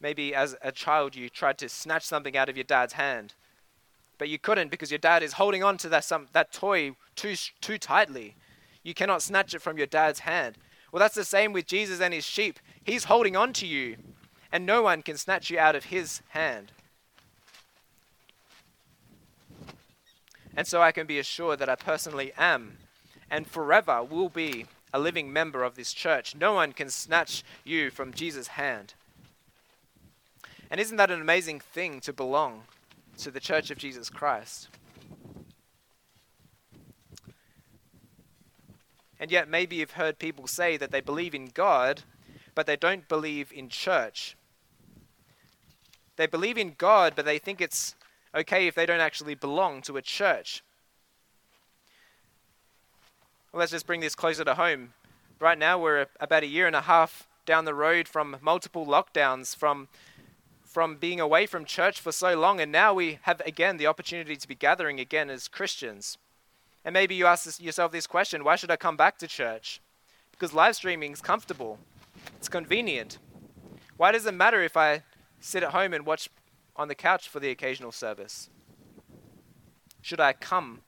Maybe 0.01 0.35
as 0.35 0.57
a 0.63 0.73
child 0.73 1.17
you 1.17 1.29
tried 1.29 1.59
to 1.59 1.69
snatch 1.69 2.05
something 2.05 2.37
out 2.37 2.49
of 2.49 2.57
your 2.57 2.65
dad's 2.65 2.95
hand, 2.95 3.35
but 4.19 4.29
you 4.29 4.39
couldn't 4.39 4.71
because 4.71 4.91
your 4.91 4.99
dad 4.99 5.23
is 5.23 5.35
holding 5.35 5.63
on 5.63 5.79
to 5.79 5.89
that, 5.89 6.05
some, 6.05 6.29
that 6.33 6.53
toy 6.53 6.93
too, 7.15 7.35
too 7.61 7.79
tightly. 7.79 8.37
You 8.83 8.95
cannot 8.95 9.23
snatch 9.23 9.55
it 9.55 9.63
from 9.63 9.79
your 9.79 9.87
dad's 9.87 10.21
hand. 10.21 10.57
Well, 10.93 11.01
that's 11.01 11.15
the 11.15 11.25
same 11.25 11.53
with 11.53 11.67
Jesus 11.67 12.01
and 12.01 12.15
his 12.15 12.25
sheep. 12.25 12.59
He's 12.85 13.05
holding 13.05 13.37
on 13.37 13.53
to 13.55 13.67
you, 13.67 13.97
and 14.53 14.65
no 14.65 14.83
one 14.83 15.03
can 15.03 15.17
snatch 15.17 15.51
you 15.51 15.59
out 15.59 15.75
of 15.75 15.87
his 15.87 16.23
hand. 16.29 16.73
And 20.57 20.67
so 20.67 20.81
I 20.81 20.93
can 20.93 21.07
be 21.07 21.19
assured 21.19 21.59
that 21.59 21.69
I 21.69 21.75
personally 21.75 22.33
am 22.39 22.79
and 23.31 23.47
forever 23.47 24.03
will 24.03 24.29
be 24.29 24.67
a 24.93 24.99
living 24.99 25.33
member 25.33 25.63
of 25.63 25.75
this 25.75 25.93
church. 25.93 26.35
No 26.35 26.55
one 26.55 26.73
can 26.73 26.89
snatch 26.89 27.43
you 27.65 27.91
from 27.91 28.13
Jesus' 28.13 28.49
hand. 28.49 28.95
And 30.71 30.81
isn't 30.81 30.97
that 30.97 31.11
an 31.11 31.21
amazing 31.21 31.61
thing 31.61 32.01
to 32.01 32.13
belong 32.13 32.63
to 33.19 33.31
the 33.31 33.41
Church 33.41 33.71
of 33.71 33.79
Jesus 33.79 34.11
Christ? 34.11 34.69
And 39.19 39.31
yet, 39.31 39.49
maybe 39.49 39.77
you've 39.77 39.93
heard 39.93 40.19
people 40.19 40.47
say 40.47 40.77
that 40.77 40.91
they 40.91 41.01
believe 41.01 41.35
in 41.35 41.47
God, 41.47 42.03
but 42.55 42.67
they 42.67 42.77
don't 42.77 43.09
believe 43.09 43.53
in 43.53 43.69
church. 43.69 44.37
They 46.17 46.27
believe 46.27 46.59
in 46.59 46.75
God, 46.77 47.15
but 47.17 47.25
they 47.25 47.39
think 47.39 47.61
it's 47.61 47.95
okay 48.35 48.67
if 48.67 48.75
they 48.75 48.87
don't 48.87 49.01
actually 49.01 49.35
belong 49.35 49.83
to 49.83 49.97
a 49.97 50.03
church. 50.03 50.63
Well, 53.53 53.61
let's 53.61 53.73
just 53.73 53.87
bring 53.87 54.01
this 54.01 54.15
closer 54.15 54.45
to 54.45 54.55
home. 54.55 54.93
Right 55.41 55.59
now, 55.59 55.79
we're 55.79 56.07
about 56.21 56.43
a 56.43 56.47
year 56.47 56.67
and 56.67 56.77
a 56.77 56.83
half 56.83 57.27
down 57.47 57.65
the 57.65 57.75
road 57.75 58.09
from 58.09 58.37
multiple 58.43 58.85
lockdowns, 58.85 59.57
from 59.57 59.89
from 60.77 60.97
being 60.97 61.21
away 61.21 61.47
from 61.47 61.65
church 61.65 62.03
for 62.03 62.13
so 62.13 62.39
long, 62.39 62.61
and 62.61 62.71
now 62.71 62.93
we 62.93 63.19
have 63.23 63.41
again 63.47 63.79
the 63.79 63.87
opportunity 63.87 64.37
to 64.37 64.47
be 64.47 64.55
gathering 64.55 65.01
again 65.01 65.31
as 65.31 65.49
Christians. 65.49 66.19
And 66.85 66.93
maybe 66.93 67.15
you 67.15 67.25
ask 67.25 67.59
yourself 67.63 67.93
this 67.93 68.07
question 68.07 68.45
why 68.45 68.57
should 68.57 68.71
I 68.71 68.77
come 68.77 68.95
back 68.95 69.17
to 69.21 69.27
church? 69.27 69.81
Because 70.33 70.53
live 70.53 70.77
streaming 70.77 71.13
is 71.13 71.23
comfortable, 71.23 71.79
it's 72.37 72.51
convenient. 72.51 73.17
Why 73.97 74.13
does 74.13 74.27
it 74.27 74.35
matter 74.35 74.63
if 74.63 74.77
I 74.77 75.03
sit 75.41 75.63
at 75.63 75.71
home 75.71 75.95
and 75.95 76.05
watch 76.05 76.29
on 76.77 76.89
the 76.89 76.95
couch 76.95 77.27
for 77.27 77.41
the 77.41 77.49
occasional 77.49 77.91
service? 77.91 78.51
Should 80.03 80.21
I 80.21 80.35
come 80.35 80.83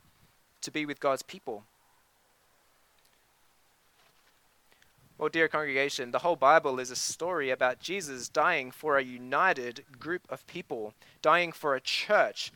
to 0.60 0.70
be 0.70 0.84
with 0.84 1.00
God's 1.00 1.22
people? 1.22 1.64
Well, 5.18 5.28
dear 5.28 5.48
congregation, 5.48 6.12
the 6.12 6.20
whole 6.20 6.36
Bible 6.36 6.78
is 6.78 6.92
a 6.92 6.96
story 6.96 7.50
about 7.50 7.80
Jesus 7.80 8.28
dying 8.28 8.70
for 8.70 8.96
a 8.96 9.02
united 9.02 9.84
group 9.98 10.22
of 10.30 10.46
people, 10.46 10.94
dying 11.22 11.50
for 11.50 11.74
a 11.74 11.80
church. 11.80 12.52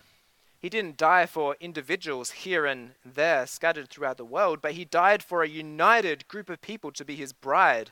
He 0.61 0.69
didn't 0.69 0.97
die 0.97 1.27
for 1.27 1.57
individuals 1.59 2.31
here 2.31 2.65
and 2.65 2.93
there 3.05 3.49
scattered 3.49 3.89
throughout 3.89 4.17
the 4.17 4.25
world, 4.25 4.61
but 4.63 4.75
he 4.75 4.85
died 4.85 5.25
for 5.25 5.43
a 5.43 5.49
united 5.49 6.29
group 6.29 6.49
of 6.49 6.63
people 6.63 6.93
to 6.93 7.05
be 7.05 7.17
his 7.17 7.33
bride. 7.33 7.91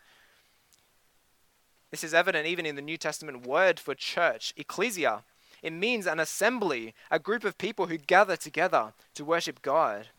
This 1.90 2.04
is 2.04 2.14
evident 2.14 2.46
even 2.46 2.64
in 2.64 2.76
the 2.76 2.82
New 2.82 2.96
Testament 2.96 3.44
word 3.44 3.80
for 3.80 3.96
church, 3.96 4.54
ecclesia. 4.56 5.24
It 5.64 5.72
means 5.72 6.06
an 6.06 6.20
assembly, 6.20 6.94
a 7.10 7.18
group 7.18 7.42
of 7.42 7.58
people 7.58 7.88
who 7.88 7.98
gather 7.98 8.36
together 8.36 8.92
to 9.14 9.24
worship 9.24 9.62
God. 9.62 10.10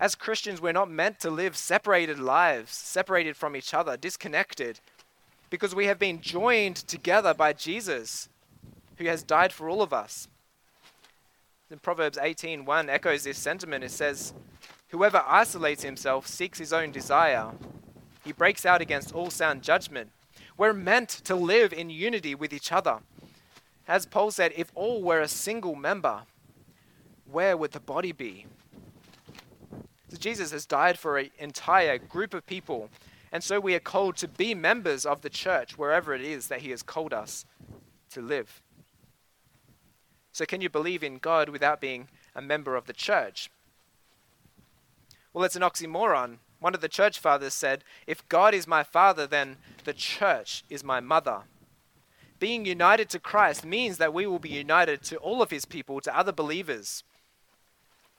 As 0.00 0.14
Christians, 0.14 0.60
we're 0.60 0.72
not 0.72 0.90
meant 0.90 1.20
to 1.20 1.30
live 1.30 1.56
separated 1.56 2.18
lives, 2.18 2.72
separated 2.72 3.36
from 3.36 3.54
each 3.54 3.72
other, 3.72 3.96
disconnected, 3.96 4.80
because 5.50 5.74
we 5.74 5.86
have 5.86 5.98
been 5.98 6.20
joined 6.20 6.76
together 6.76 7.32
by 7.32 7.52
Jesus, 7.52 8.28
who 8.98 9.06
has 9.06 9.22
died 9.22 9.52
for 9.52 9.68
all 9.68 9.82
of 9.82 9.92
us. 9.92 10.26
In 11.70 11.78
Proverbs 11.78 12.18
18:1 12.18 12.88
echoes 12.88 13.24
this 13.24 13.38
sentiment. 13.38 13.84
It 13.84 13.90
says, 13.90 14.34
"Whoever 14.88 15.22
isolates 15.26 15.82
himself 15.82 16.26
seeks 16.26 16.58
his 16.58 16.72
own 16.72 16.90
desire, 16.90 17.52
He 18.24 18.32
breaks 18.32 18.64
out 18.64 18.80
against 18.80 19.14
all 19.14 19.30
sound 19.30 19.62
judgment. 19.62 20.10
We're 20.56 20.72
meant 20.72 21.10
to 21.24 21.34
live 21.34 21.72
in 21.72 21.90
unity 21.90 22.34
with 22.34 22.52
each 22.52 22.72
other. 22.72 23.00
As 23.86 24.06
Paul 24.06 24.30
said, 24.30 24.52
if 24.56 24.72
all 24.74 25.02
were 25.02 25.20
a 25.20 25.28
single 25.28 25.74
member, 25.74 26.22
where 27.26 27.56
would 27.56 27.72
the 27.72 27.80
body 27.80 28.12
be? 28.12 28.46
Jesus 30.18 30.50
has 30.52 30.66
died 30.66 30.98
for 30.98 31.18
an 31.18 31.30
entire 31.38 31.98
group 31.98 32.34
of 32.34 32.46
people, 32.46 32.90
and 33.32 33.42
so 33.42 33.60
we 33.60 33.74
are 33.74 33.80
called 33.80 34.16
to 34.18 34.28
be 34.28 34.54
members 34.54 35.04
of 35.04 35.22
the 35.22 35.30
church 35.30 35.76
wherever 35.76 36.14
it 36.14 36.20
is 36.20 36.48
that 36.48 36.62
He 36.62 36.70
has 36.70 36.82
called 36.82 37.12
us 37.12 37.44
to 38.10 38.20
live. 38.20 38.62
So, 40.32 40.44
can 40.44 40.60
you 40.60 40.68
believe 40.68 41.04
in 41.04 41.18
God 41.18 41.48
without 41.48 41.80
being 41.80 42.08
a 42.34 42.42
member 42.42 42.76
of 42.76 42.86
the 42.86 42.92
church? 42.92 43.50
Well, 45.32 45.44
it's 45.44 45.56
an 45.56 45.62
oxymoron. 45.62 46.38
One 46.60 46.74
of 46.74 46.80
the 46.80 46.88
church 46.88 47.18
fathers 47.18 47.54
said, 47.54 47.84
If 48.06 48.26
God 48.28 48.54
is 48.54 48.66
my 48.66 48.82
father, 48.82 49.26
then 49.26 49.56
the 49.84 49.92
church 49.92 50.64
is 50.70 50.82
my 50.82 51.00
mother. 51.00 51.42
Being 52.38 52.66
united 52.66 53.08
to 53.10 53.18
Christ 53.18 53.64
means 53.64 53.98
that 53.98 54.14
we 54.14 54.26
will 54.26 54.38
be 54.38 54.48
united 54.48 55.02
to 55.04 55.16
all 55.16 55.42
of 55.42 55.50
his 55.50 55.64
people, 55.64 56.00
to 56.00 56.16
other 56.16 56.32
believers. 56.32 57.04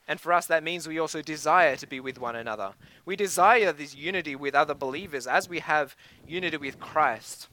And 0.08 0.20
for 0.20 0.32
us, 0.32 0.46
that 0.46 0.62
means 0.62 0.86
we 0.86 1.00
also 1.00 1.20
desire 1.20 1.76
to 1.76 1.86
be 1.86 1.98
with 1.98 2.20
one 2.20 2.36
another. 2.36 2.72
We 3.04 3.16
desire 3.16 3.72
this 3.72 3.96
unity 3.96 4.36
with 4.36 4.54
other 4.54 4.74
believers 4.74 5.26
as 5.26 5.48
we 5.48 5.58
have 5.58 5.96
unity 6.28 6.56
with 6.56 6.78
Christ. 6.78 7.48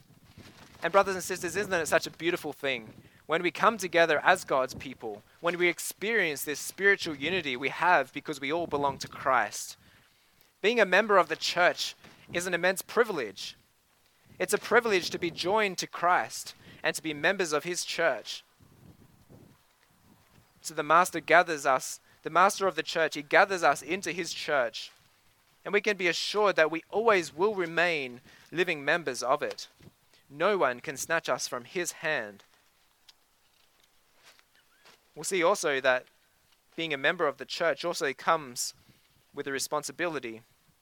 And, 0.84 0.92
brothers 0.92 1.16
and 1.16 1.24
sisters, 1.24 1.56
isn't 1.56 1.74
it 1.74 1.88
such 1.88 2.06
a 2.06 2.12
beautiful 2.12 2.54
thing 2.54 2.90
when 3.26 3.42
we 3.42 3.52
come 3.52 3.78
together 3.78 4.22
as 4.24 4.44
God's 4.44 4.74
people, 4.76 5.24
when 5.40 5.58
we 5.58 5.68
experience 5.68 6.44
this 6.44 6.60
spiritual 6.60 7.16
unity 7.16 7.56
we 7.56 7.70
have 7.70 8.14
because 8.14 8.40
we 8.40 8.52
all 8.52 8.68
belong 8.68 8.98
to 9.00 9.08
Christ? 9.08 9.78
Being 10.62 10.80
a 10.80 10.86
member 10.86 11.18
of 11.18 11.30
the 11.30 11.36
church 11.36 11.96
is 12.34 12.46
an 12.46 12.54
immense 12.54 12.82
privilege. 12.82 13.56
It's 14.38 14.54
a 14.54 14.58
privilege 14.58 15.10
to 15.10 15.18
be 15.18 15.32
joined 15.32 15.78
to 15.80 15.88
Christ 15.88 16.54
and 16.84 16.96
to 16.96 17.02
be 17.02 17.14
members 17.14 17.54
of 17.54 17.64
his 17.64 17.84
church. 17.84 18.44
So 20.62 20.74
the 20.74 20.84
Master 20.84 21.20
gathers 21.20 21.66
us 21.66 22.00
the 22.24 22.30
master 22.30 22.68
of 22.68 22.76
the 22.76 22.84
church, 22.84 23.16
he 23.16 23.22
gathers 23.22 23.64
us 23.64 23.82
into 23.82 24.12
his 24.12 24.34
church. 24.34 24.92
And 25.64 25.74
we 25.74 25.82
can 25.82 25.96
be 25.96 26.08
assured 26.08 26.56
that 26.56 26.72
we 26.72 26.84
always 26.90 27.36
will 27.36 27.56
remain 27.56 28.22
living 28.52 28.84
members 28.84 29.22
of 29.22 29.42
it. 29.42 29.68
No 30.30 30.58
one 30.58 30.80
can 30.80 30.98
snatch 30.98 31.30
us 31.30 31.48
from 31.48 31.66
his 31.66 31.94
hand. 31.94 32.44
We'll 35.16 35.24
see 35.24 35.44
also 35.44 35.80
that 35.80 36.06
being 36.76 36.94
a 36.94 36.98
member 36.98 37.28
of 37.28 37.38
the 37.38 37.46
church 37.46 37.86
also 37.86 38.14
comes 38.14 38.74
with 39.34 39.46
the 39.46 39.52
responsibility 39.52 40.42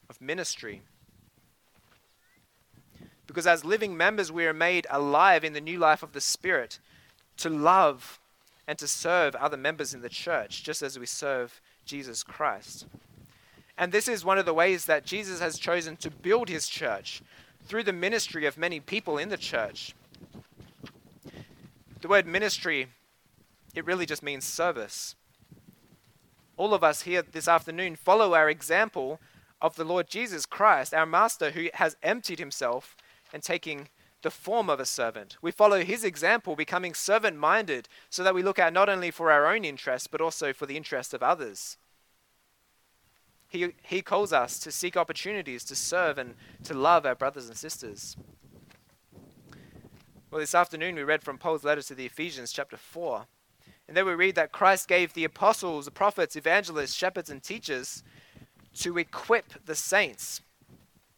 of 0.09 0.21
ministry. 0.21 0.81
Because 3.27 3.47
as 3.47 3.65
living 3.65 3.95
members, 3.97 4.31
we 4.31 4.45
are 4.45 4.53
made 4.53 4.87
alive 4.89 5.43
in 5.43 5.53
the 5.53 5.61
new 5.61 5.77
life 5.77 6.01
of 6.01 6.13
the 6.13 6.21
Spirit 6.21 6.79
to 7.37 7.49
love 7.49 8.19
and 8.67 8.77
to 8.79 8.87
serve 8.87 9.35
other 9.35 9.57
members 9.57 9.93
in 9.93 10.01
the 10.01 10.09
church, 10.09 10.63
just 10.63 10.81
as 10.81 10.97
we 10.97 11.05
serve 11.05 11.61
Jesus 11.85 12.23
Christ. 12.23 12.85
And 13.77 13.91
this 13.91 14.07
is 14.07 14.23
one 14.23 14.37
of 14.37 14.45
the 14.45 14.53
ways 14.53 14.85
that 14.85 15.05
Jesus 15.05 15.39
has 15.39 15.57
chosen 15.57 15.95
to 15.97 16.11
build 16.11 16.49
his 16.49 16.67
church 16.67 17.21
through 17.63 17.83
the 17.83 17.93
ministry 17.93 18.45
of 18.45 18.57
many 18.57 18.79
people 18.79 19.17
in 19.17 19.29
the 19.29 19.37
church. 19.37 19.95
The 22.01 22.07
word 22.07 22.25
ministry, 22.25 22.87
it 23.75 23.85
really 23.85 24.05
just 24.05 24.23
means 24.23 24.45
service. 24.45 25.15
All 26.57 26.73
of 26.73 26.83
us 26.83 27.01
here 27.01 27.21
this 27.21 27.47
afternoon 27.47 27.95
follow 27.95 28.33
our 28.33 28.49
example 28.49 29.19
of 29.61 29.75
the 29.75 29.83
Lord 29.83 30.07
Jesus 30.07 30.45
Christ, 30.45 30.93
our 30.93 31.05
Master, 31.05 31.51
who 31.51 31.69
has 31.73 31.95
emptied 32.03 32.39
himself 32.39 32.95
and 33.33 33.41
taking 33.41 33.89
the 34.21 34.31
form 34.31 34.69
of 34.69 34.79
a 34.79 34.85
servant. 34.85 35.37
We 35.41 35.51
follow 35.51 35.83
his 35.83 36.03
example, 36.03 36.55
becoming 36.55 36.93
servant 36.93 37.37
minded, 37.37 37.87
so 38.09 38.23
that 38.23 38.35
we 38.35 38.43
look 38.43 38.59
out 38.59 38.73
not 38.73 38.89
only 38.89 39.11
for 39.11 39.31
our 39.31 39.47
own 39.47 39.65
interests, 39.65 40.07
but 40.07 40.21
also 40.21 40.53
for 40.53 40.65
the 40.65 40.77
interests 40.77 41.13
of 41.13 41.23
others. 41.23 41.77
He, 43.47 43.73
he 43.83 44.01
calls 44.01 44.31
us 44.31 44.59
to 44.59 44.71
seek 44.71 44.95
opportunities 44.95 45.63
to 45.65 45.75
serve 45.75 46.17
and 46.17 46.35
to 46.63 46.73
love 46.73 47.05
our 47.05 47.15
brothers 47.15 47.49
and 47.49 47.57
sisters. 47.57 48.15
Well, 50.29 50.39
this 50.39 50.55
afternoon 50.55 50.95
we 50.95 51.03
read 51.03 51.23
from 51.23 51.37
Paul's 51.37 51.65
letter 51.65 51.81
to 51.81 51.95
the 51.95 52.05
Ephesians, 52.05 52.53
chapter 52.53 52.77
4. 52.77 53.25
And 53.87 53.97
there 53.97 54.05
we 54.05 54.13
read 54.13 54.35
that 54.35 54.53
Christ 54.53 54.87
gave 54.87 55.13
the 55.13 55.25
apostles, 55.25 55.83
the 55.83 55.91
prophets, 55.91 56.37
evangelists, 56.37 56.93
shepherds, 56.93 57.29
and 57.29 57.43
teachers 57.43 58.03
to 58.75 58.97
equip 58.97 59.65
the 59.65 59.75
saints 59.75 60.39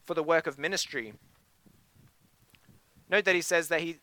for 0.04 0.16
the 0.16 0.24
work 0.24 0.48
of 0.48 0.58
ministry 0.58 1.13
Note 3.13 3.26
that 3.26 3.36
he 3.36 3.41
says 3.41 3.67
that 3.67 3.82
he, 3.82 3.97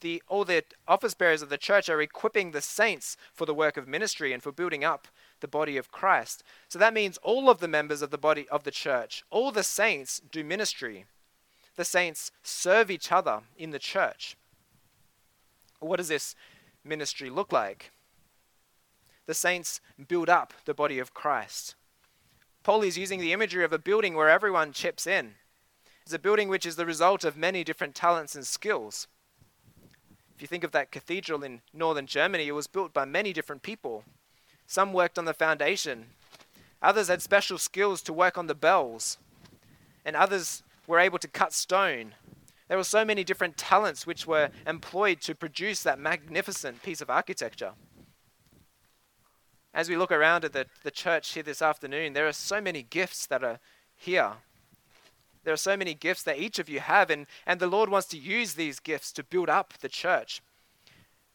the, 0.00 0.20
all 0.26 0.44
the 0.44 0.64
office 0.88 1.14
bearers 1.14 1.42
of 1.42 1.48
the 1.48 1.56
church 1.56 1.88
are 1.88 2.02
equipping 2.02 2.50
the 2.50 2.60
saints 2.60 3.16
for 3.32 3.46
the 3.46 3.54
work 3.54 3.76
of 3.76 3.86
ministry 3.86 4.32
and 4.32 4.42
for 4.42 4.50
building 4.50 4.82
up 4.82 5.06
the 5.38 5.46
body 5.46 5.76
of 5.76 5.92
Christ. 5.92 6.42
So 6.68 6.76
that 6.80 6.92
means 6.92 7.18
all 7.18 7.48
of 7.48 7.60
the 7.60 7.68
members 7.68 8.02
of 8.02 8.10
the 8.10 8.18
body 8.18 8.48
of 8.48 8.64
the 8.64 8.72
church, 8.72 9.22
all 9.30 9.52
the 9.52 9.62
saints 9.62 10.20
do 10.32 10.42
ministry. 10.42 11.04
The 11.76 11.84
saints 11.84 12.32
serve 12.42 12.90
each 12.90 13.12
other 13.12 13.42
in 13.56 13.70
the 13.70 13.78
church. 13.78 14.36
What 15.78 15.98
does 15.98 16.08
this 16.08 16.34
ministry 16.82 17.30
look 17.30 17.52
like? 17.52 17.92
The 19.26 19.34
saints 19.34 19.80
build 20.08 20.28
up 20.28 20.52
the 20.64 20.74
body 20.74 20.98
of 20.98 21.14
Christ. 21.14 21.76
Paul 22.64 22.82
is 22.82 22.98
using 22.98 23.20
the 23.20 23.32
imagery 23.32 23.62
of 23.62 23.72
a 23.72 23.78
building 23.78 24.16
where 24.16 24.28
everyone 24.28 24.72
chips 24.72 25.06
in 25.06 25.34
is 26.08 26.14
a 26.14 26.18
building 26.18 26.48
which 26.48 26.64
is 26.64 26.76
the 26.76 26.86
result 26.86 27.22
of 27.22 27.36
many 27.36 27.62
different 27.62 27.94
talents 27.94 28.34
and 28.34 28.46
skills. 28.46 29.08
If 30.34 30.40
you 30.40 30.48
think 30.48 30.64
of 30.64 30.72
that 30.72 30.90
cathedral 30.90 31.44
in 31.44 31.60
northern 31.74 32.06
Germany, 32.06 32.48
it 32.48 32.52
was 32.52 32.66
built 32.66 32.94
by 32.94 33.04
many 33.04 33.34
different 33.34 33.62
people. 33.62 34.04
Some 34.66 34.94
worked 34.94 35.18
on 35.18 35.26
the 35.26 35.34
foundation, 35.34 36.06
others 36.80 37.08
had 37.08 37.20
special 37.20 37.58
skills 37.58 38.00
to 38.02 38.14
work 38.14 38.38
on 38.38 38.46
the 38.46 38.54
bells, 38.54 39.18
and 40.02 40.16
others 40.16 40.62
were 40.86 40.98
able 40.98 41.18
to 41.18 41.28
cut 41.28 41.52
stone. 41.52 42.14
There 42.68 42.78
were 42.78 42.84
so 42.84 43.04
many 43.04 43.22
different 43.22 43.58
talents 43.58 44.06
which 44.06 44.26
were 44.26 44.48
employed 44.66 45.20
to 45.22 45.34
produce 45.34 45.82
that 45.82 45.98
magnificent 45.98 46.82
piece 46.82 47.02
of 47.02 47.10
architecture. 47.10 47.72
As 49.74 49.90
we 49.90 49.96
look 49.96 50.12
around 50.12 50.46
at 50.46 50.54
the, 50.54 50.66
the 50.84 50.90
church 50.90 51.32
here 51.32 51.42
this 51.42 51.60
afternoon, 51.60 52.14
there 52.14 52.26
are 52.26 52.32
so 52.32 52.62
many 52.62 52.82
gifts 52.82 53.26
that 53.26 53.44
are 53.44 53.58
here 53.94 54.36
there 55.48 55.54
are 55.54 55.56
so 55.56 55.78
many 55.78 55.94
gifts 55.94 56.24
that 56.24 56.38
each 56.38 56.58
of 56.58 56.68
you 56.68 56.78
have, 56.78 57.08
and, 57.08 57.26
and 57.46 57.58
the 57.58 57.66
Lord 57.66 57.88
wants 57.88 58.06
to 58.08 58.18
use 58.18 58.52
these 58.52 58.80
gifts 58.80 59.10
to 59.12 59.24
build 59.24 59.48
up 59.48 59.72
the 59.80 59.88
church. 59.88 60.42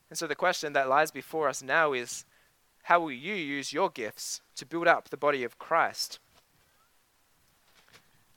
And 0.07 0.19
so 0.19 0.27
the 0.27 0.35
question 0.35 0.73
that 0.73 0.87
lies 0.87 1.09
before 1.09 1.49
us 1.49 1.63
now 1.63 1.93
is 1.93 2.23
how 2.83 2.99
will 2.99 3.11
you 3.11 3.33
use 3.33 3.73
your 3.73 3.89
gifts 3.89 4.41
to 4.57 4.67
build 4.67 4.87
up 4.87 5.09
the 5.09 5.17
body 5.17 5.43
of 5.43 5.57
Christ? 5.57 6.19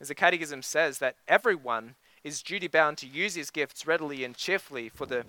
As 0.01 0.09
the 0.09 0.15
Catechism 0.15 0.63
says, 0.63 0.97
that 0.97 1.17
everyone 1.29 1.95
is 2.25 2.43
duty 2.43 2.69
bound 2.69 2.97
to 2.97 3.07
use 3.07 3.35
his 3.35 3.51
gifts 3.51 3.87
readily 3.87 4.25
and 4.25 4.35
cheerfully 4.35 4.89
for 4.89 5.05
the 5.05 5.27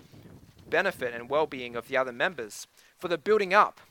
benefit 0.70 1.14
and 1.14 1.30
well 1.30 1.46
being 1.46 1.76
of 1.76 1.90
the 1.90 1.98
other 1.98 2.14
members, 2.14 2.68
for 2.98 3.10
the 3.10 3.18
building 3.18 3.54
up. 3.54 3.82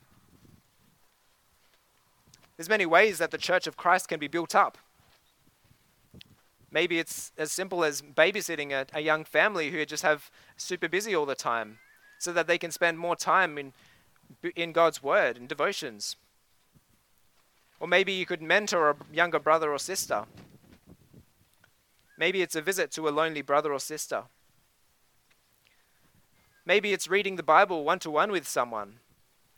There's 2.57 2.71
many 2.71 2.87
ways 2.87 3.19
that 3.19 3.31
the 3.31 3.37
church 3.37 3.67
of 3.67 3.77
Christ 3.77 4.09
can 4.09 4.19
be 4.19 4.27
built 4.27 4.55
up. 4.55 4.79
Maybe 6.77 6.99
it's 6.99 7.33
as 7.39 7.53
simple 7.53 7.85
as 7.85 8.03
babysitting 8.03 8.71
a, 8.71 8.85
a 8.93 9.01
young 9.01 9.25
family 9.25 9.71
who 9.71 9.83
just 9.87 10.03
have 10.03 10.31
super 10.59 10.89
busy 10.89 11.17
all 11.17 11.25
the 11.25 11.35
time 11.35 11.79
so 12.19 12.35
that 12.35 12.47
they 12.47 12.59
can 12.59 12.71
spend 12.71 12.99
more 12.99 13.17
time 13.17 13.57
in, 13.57 13.73
in 14.55 14.73
God's 14.73 15.03
Word 15.03 15.39
and 15.39 15.49
devotions. 15.49 16.17
Or 17.81 17.89
maybe 17.89 18.13
you 18.13 18.27
could 18.27 18.43
mentor 18.43 18.91
a 18.91 18.97
younger 19.11 19.39
brother 19.39 19.73
or 19.73 19.79
sister. 19.79 20.27
Maybe 22.19 22.43
it's 22.43 22.57
a 22.57 22.61
visit 22.61 22.91
to 22.91 23.09
a 23.09 23.17
lonely 23.21 23.41
brother 23.41 23.73
or 23.73 23.81
sister. 23.81 24.25
Maybe 26.67 26.93
it's 26.93 27.09
reading 27.09 27.37
the 27.37 27.43
Bible 27.43 27.85
one 27.85 28.01
to 28.01 28.11
one 28.11 28.31
with 28.31 28.47
someone 28.47 28.99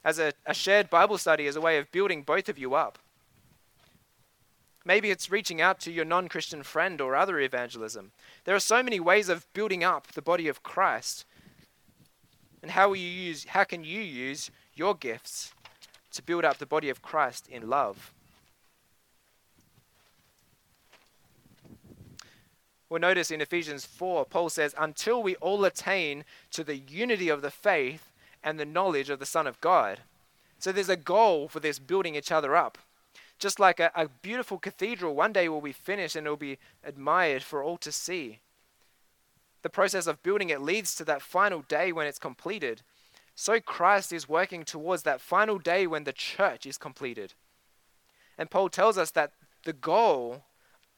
as 0.05 0.21
a, 0.21 0.35
a 0.47 0.55
shared 0.55 0.89
Bible 0.89 1.19
study 1.19 1.49
as 1.49 1.57
a 1.57 1.61
way 1.61 1.79
of 1.79 1.91
building 1.91 2.23
both 2.23 2.49
of 2.49 2.59
you 2.59 2.77
up. 2.77 3.01
Maybe 4.89 5.11
it's 5.11 5.31
reaching 5.31 5.61
out 5.61 5.81
to 5.81 5.93
your 5.93 6.07
non 6.07 6.29
Christian 6.29 6.63
friend 6.63 6.99
or 7.03 7.15
other 7.15 7.39
evangelism. 7.39 8.13
There 8.45 8.55
are 8.55 8.59
so 8.59 8.83
many 8.83 8.99
ways 8.99 9.29
of 9.29 9.47
building 9.53 9.85
up 9.85 10.07
the 10.07 10.23
body 10.23 10.49
of 10.49 10.63
Christ. 10.63 11.27
And 12.63 12.71
how, 12.71 12.89
will 12.89 12.97
you 12.97 13.11
use, 13.11 13.45
how 13.45 13.65
can 13.65 13.85
you 13.85 14.01
use 14.01 14.51
your 14.75 14.95
gifts 14.95 15.53
to 16.13 16.23
build 16.23 16.43
up 16.47 16.57
the 16.57 16.65
body 16.65 16.89
of 16.89 17.03
Christ 17.03 17.49
in 17.49 17.69
love? 17.69 18.15
Well, 22.89 22.99
notice 22.99 23.31
in 23.31 23.43
Ephesians 23.43 23.85
4, 23.85 24.25
Paul 24.25 24.49
says, 24.49 24.75
Until 24.79 25.23
we 25.23 25.37
all 25.37 25.67
attain 25.67 26.25
to 26.53 26.65
the 26.65 26.79
unity 26.79 27.29
of 27.29 27.43
the 27.43 27.51
faith 27.51 28.11
and 28.43 28.59
the 28.59 28.65
knowledge 28.65 29.11
of 29.11 29.19
the 29.19 29.27
Son 29.27 29.47
of 29.47 29.61
God. 29.61 29.99
So 30.59 30.73
there's 30.73 30.89
a 30.89 30.97
goal 30.97 31.47
for 31.47 31.61
this 31.61 31.79
building 31.79 32.15
each 32.15 32.33
other 32.33 32.57
up. 32.57 32.79
Just 33.39 33.61
like 33.61 33.81
a, 33.81 33.91
a 33.95 34.09
beautiful 34.09 34.59
cathedral 34.59 35.15
one 35.15 35.33
day 35.33 35.49
will 35.49 35.61
be 35.61 35.73
finished 35.73 36.17
and 36.17 36.27
it 36.27 36.31
will 36.31 36.37
be 36.37 36.59
admired 36.85 37.43
for 37.43 37.63
all 37.63 37.77
to 37.79 37.93
see. 37.93 38.41
The 39.63 39.71
process 39.71 40.07
of 40.07 40.23
building 40.23 40.51
it 40.51 40.63
leads 40.63 40.95
to 40.97 41.05
that 41.05 41.23
final 41.23 41.63
day 41.63 41.93
when 41.93 42.07
it's 42.07 42.19
completed. 42.19 42.83
So 43.35 43.61
Christ 43.61 44.13
is 44.13 44.29
working 44.29 44.65
towards 44.65 45.05
that 45.05 45.21
final 45.21 45.59
day 45.59 45.87
when 45.87 46.05
the 46.05 46.13
church 46.13 46.67
is 46.67 46.79
completed. 46.79 47.35
And 48.37 48.51
Paul 48.51 48.69
tells 48.69 48.99
us 48.99 49.11
that 49.13 49.33
the 49.65 49.73
goal 49.73 50.45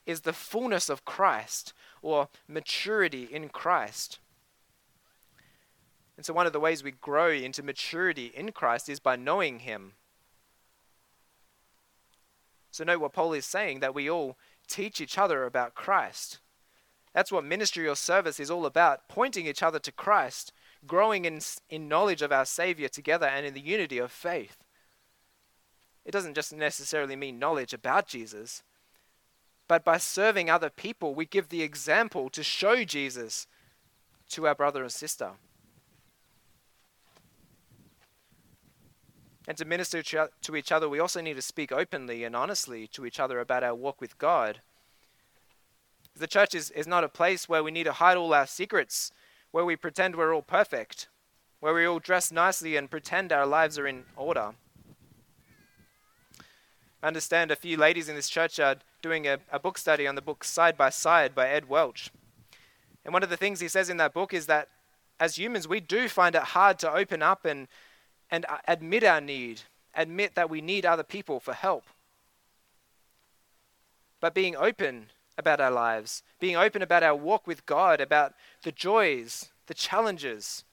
is 0.07 0.23
the 0.23 0.33
fullness 0.33 0.89
of 0.89 1.05
Christ 1.05 1.73
or 2.03 2.29
maturity 2.49 3.25
in 3.25 3.49
Christ. 3.49 4.19
And 6.17 6.27
so, 6.27 6.35
one 6.35 6.47
of 6.47 6.53
the 6.53 6.61
ways 6.61 6.83
we 6.83 6.91
grow 6.91 7.31
into 7.31 7.63
maturity 7.63 8.31
in 8.35 8.53
Christ 8.53 8.89
is 8.91 9.01
by 9.01 9.17
knowing 9.17 9.61
Him. 9.61 9.93
So, 12.71 12.85
note 12.85 13.01
what 13.01 13.13
Paul 13.13 13.33
is 13.33 13.47
saying 13.47 13.81
that 13.81 13.95
we 13.95 14.09
all 14.09 14.37
teach 14.69 15.01
each 15.01 15.19
other 15.19 15.45
about 15.45 15.75
Christ. 15.75 16.39
That's 17.13 17.33
what 17.33 17.45
ministry 17.45 17.89
or 17.89 17.97
service 17.97 18.39
is 18.39 18.51
all 18.51 18.67
about 18.67 19.09
pointing 19.09 19.47
each 19.47 19.63
other 19.63 19.81
to 19.81 19.93
Christ, 19.93 20.53
growing 20.87 21.25
in, 21.25 21.41
in 21.69 21.89
knowledge 21.89 22.23
of 22.23 22.31
our 22.31 22.45
Savior 22.45 22.89
together 22.89 23.27
and 23.27 23.45
in 23.45 23.55
the 23.55 23.61
unity 23.61 23.99
of 23.99 24.13
faith. 24.13 24.57
It 26.05 26.13
doesn't 26.13 26.35
just 26.35 26.53
necessarily 26.53 27.17
mean 27.17 27.39
knowledge 27.39 27.75
about 27.75 28.07
Jesus, 28.07 28.63
but 29.67 29.85
by 29.85 29.99
serving 29.99 30.49
other 30.49 30.71
people, 30.71 31.15
we 31.15 31.27
give 31.27 31.49
the 31.49 31.63
example 31.63 32.31
to 32.31 32.43
show 32.43 32.85
Jesus 32.85 33.47
to 34.31 34.47
our 34.47 34.55
brother 34.55 34.83
and 34.83 34.93
sister. 34.93 35.33
And 39.49 39.57
to 39.57 39.65
minister 39.65 40.03
to 40.03 40.57
each 40.57 40.71
other, 40.71 40.89
we 40.89 41.01
also 41.01 41.21
need 41.21 41.35
to 41.35 41.43
speak 41.43 41.73
openly 41.73 42.25
and 42.25 42.37
honestly 42.37 42.87
to 42.89 43.07
each 43.07 43.19
other 43.19 43.41
about 43.41 43.65
our 43.65 43.75
walk 43.75 44.01
with 44.01 44.19
God. 44.19 44.61
The 46.15 46.27
church 46.27 46.55
is, 46.55 46.71
is 46.73 46.87
not 46.87 47.05
a 47.05 47.09
place 47.09 47.49
where 47.49 47.63
we 47.63 47.71
need 47.71 47.85
to 47.85 47.93
hide 47.93 48.17
all 48.17 48.35
our 48.35 48.47
secrets, 48.47 49.11
where 49.51 49.65
we 49.65 49.77
pretend 49.77 50.15
we're 50.15 50.35
all 50.35 50.43
perfect, 50.43 51.09
where 51.61 51.73
we 51.73 51.87
all 51.87 51.99
dress 51.99 52.31
nicely 52.31 52.77
and 52.77 52.91
pretend 52.91 53.33
our 53.33 53.47
lives 53.47 53.79
are 53.79 53.87
in 53.87 54.05
order. 54.17 54.53
I 57.03 57.07
understand 57.07 57.51
a 57.51 57.57
few 57.57 57.79
ladies 57.79 58.11
in 58.11 58.17
this 58.17 58.29
church 58.29 58.61
are 58.61 58.77
doing 59.01 59.27
a, 59.27 59.39
a 59.51 59.59
book 59.59 59.79
study 59.79 60.07
on 60.07 60.17
the 60.17 60.23
book 60.23 60.45
Side 60.45 60.77
by 60.77 60.91
Side 60.91 61.35
by 61.35 61.49
Ed 61.49 61.69
Welch. 61.69 62.11
And 63.05 63.15
one 63.15 63.23
of 63.23 63.31
the 63.31 63.39
things 63.39 63.61
he 63.61 63.69
says 63.69 63.89
in 63.89 63.97
that 63.97 64.13
book 64.13 64.35
is 64.35 64.45
that 64.47 64.69
as 65.19 65.39
humans, 65.39 65.67
we 65.67 65.81
do 65.81 66.09
find 66.09 66.35
it 66.35 66.43
hard 66.43 66.79
to 66.81 66.93
open 66.93 67.23
up 67.23 67.47
and, 67.47 67.69
and 68.31 68.47
admit 68.67 69.05
our 69.05 69.21
need, 69.21 69.63
admit 69.95 70.35
that 70.35 70.51
we 70.51 70.61
need 70.61 70.87
other 70.87 71.03
people 71.03 71.41
for 71.41 71.55
help. 71.55 71.85
But 74.21 74.35
being 74.35 74.55
open 74.57 75.07
about 75.37 75.61
our 75.61 75.71
lives, 75.71 76.23
being 76.39 76.57
open 76.57 76.83
about 76.83 77.03
our 77.03 77.15
walk 77.15 77.47
with 77.47 77.67
God, 77.67 78.01
about 78.01 78.35
the 78.63 78.73
joys, 78.73 79.49
the 79.67 79.75
challenges, 79.75 80.65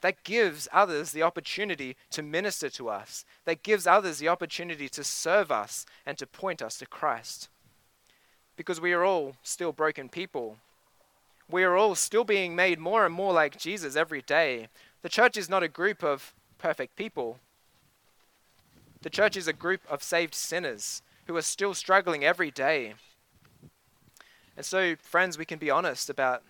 that 0.00 0.24
gives 0.24 0.68
others 0.72 1.12
the 1.12 1.22
opportunity 1.22 1.96
to 2.10 2.22
minister 2.22 2.68
to 2.70 2.88
us, 2.88 3.24
that 3.44 3.62
gives 3.62 3.86
others 3.86 4.18
the 4.18 4.28
opportunity 4.28 4.88
to 4.88 5.04
serve 5.04 5.52
us 5.52 5.86
and 6.06 6.16
to 6.18 6.26
point 6.26 6.62
us 6.62 6.78
to 6.78 6.86
Christ. 6.86 7.48
Because 8.56 8.80
we 8.80 8.92
are 8.92 9.04
all 9.04 9.36
still 9.42 9.72
broken 9.72 10.08
people. 10.08 10.56
We 11.50 11.64
are 11.64 11.76
all 11.76 11.94
still 11.94 12.24
being 12.24 12.56
made 12.56 12.78
more 12.78 13.04
and 13.04 13.14
more 13.14 13.32
like 13.32 13.58
Jesus 13.58 13.96
every 13.96 14.22
day. 14.22 14.68
The 15.02 15.08
church 15.08 15.36
is 15.36 15.48
not 15.48 15.62
a 15.62 15.68
group 15.68 16.02
of 16.02 16.34
perfect 16.60 16.96
people. 16.96 17.38
The 19.02 19.10
church 19.10 19.36
is 19.36 19.48
a 19.48 19.52
group 19.52 19.80
of 19.88 20.02
saved 20.02 20.34
sinners 20.34 21.02
who 21.26 21.36
are 21.36 21.42
still 21.42 21.74
struggling 21.74 22.24
every 22.24 22.50
day. 22.50 22.94
And 24.56 24.66
so, 24.66 24.94
friends, 24.96 25.38
we 25.38 25.46
can 25.46 25.58
be 25.58 25.70
honest 25.70 26.10
about 26.10 26.42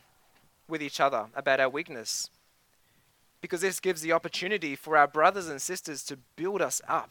with 0.69 0.83
each 0.83 1.01
other 1.01 1.27
about 1.35 1.61
our 1.61 1.69
weakness 1.69 2.31
because 3.41 3.61
this 3.61 3.81
gives 3.81 4.03
the 4.03 4.13
opportunity 4.13 4.77
for 4.77 4.97
our 4.97 5.07
brothers 5.07 5.49
and 5.49 5.63
sisters 5.63 6.03
to 6.05 6.19
build 6.37 6.61
us 6.61 6.83
up. 6.89 7.11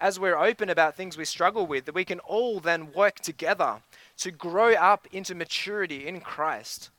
As 0.00 0.20
we're 0.20 0.38
open 0.38 0.68
about 0.68 0.96
things 0.96 1.16
we 1.16 1.24
struggle 1.24 1.66
with, 1.66 1.86
that 1.86 1.94
we 1.94 2.04
can 2.04 2.20
all 2.20 2.60
then 2.60 2.92
work 2.92 3.16
together 3.16 3.80
to 4.18 4.30
grow 4.30 4.74
up 4.74 5.06
into 5.12 5.34
maturity 5.34 6.06
in 6.06 6.20
Christ. 6.20 6.90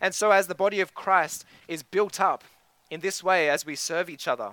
And 0.00 0.14
so, 0.14 0.30
as 0.30 0.46
the 0.46 0.54
body 0.54 0.80
of 0.80 0.94
Christ 0.94 1.44
is 1.66 1.82
built 1.82 2.20
up 2.20 2.44
in 2.90 3.00
this 3.00 3.22
way 3.22 3.48
as 3.48 3.64
we 3.64 3.76
serve 3.76 4.10
each 4.10 4.28
other, 4.28 4.52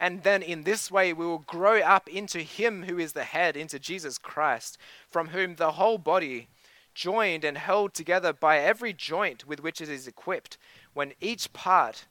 and 0.00 0.22
then 0.22 0.42
in 0.42 0.62
this 0.62 0.90
way 0.90 1.12
we 1.12 1.26
will 1.26 1.38
grow 1.38 1.80
up 1.80 2.08
into 2.08 2.40
Him 2.40 2.84
who 2.84 2.98
is 2.98 3.12
the 3.12 3.24
head, 3.24 3.56
into 3.56 3.78
Jesus 3.78 4.18
Christ, 4.18 4.78
from 5.08 5.28
whom 5.28 5.56
the 5.56 5.72
whole 5.72 5.98
body, 5.98 6.48
joined 6.94 7.44
and 7.44 7.56
held 7.56 7.94
together 7.94 8.32
by 8.32 8.58
every 8.58 8.92
joint 8.92 9.46
with 9.46 9.60
which 9.60 9.80
it 9.80 9.88
is 9.88 10.06
equipped, 10.06 10.58
when 10.94 11.14
each 11.20 11.52
part 11.52 12.06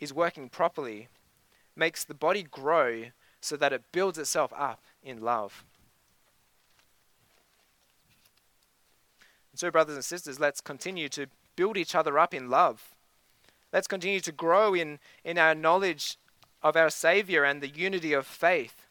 is 0.00 0.12
working 0.12 0.48
properly, 0.48 1.08
makes 1.74 2.04
the 2.04 2.14
body 2.14 2.42
grow 2.42 3.04
so 3.40 3.56
that 3.56 3.72
it 3.72 3.92
builds 3.92 4.18
itself 4.18 4.52
up 4.56 4.82
in 5.02 5.20
love. 5.20 5.64
And 9.52 9.58
so, 9.58 9.70
brothers 9.70 9.94
and 9.94 10.04
sisters, 10.04 10.38
let's 10.38 10.60
continue 10.60 11.08
to 11.10 11.26
build 11.56 11.76
each 11.76 11.94
other 11.94 12.18
up 12.18 12.34
in 12.34 12.50
love. 12.50 12.94
Let's 13.72 13.86
continue 13.86 14.20
to 14.20 14.32
grow 14.32 14.74
in, 14.74 14.98
in 15.24 15.38
our 15.38 15.54
knowledge 15.54 16.16
of 16.62 16.76
our 16.76 16.90
Savior 16.90 17.44
and 17.44 17.60
the 17.60 17.68
unity 17.68 18.12
of 18.12 18.26
faith. 18.26 18.86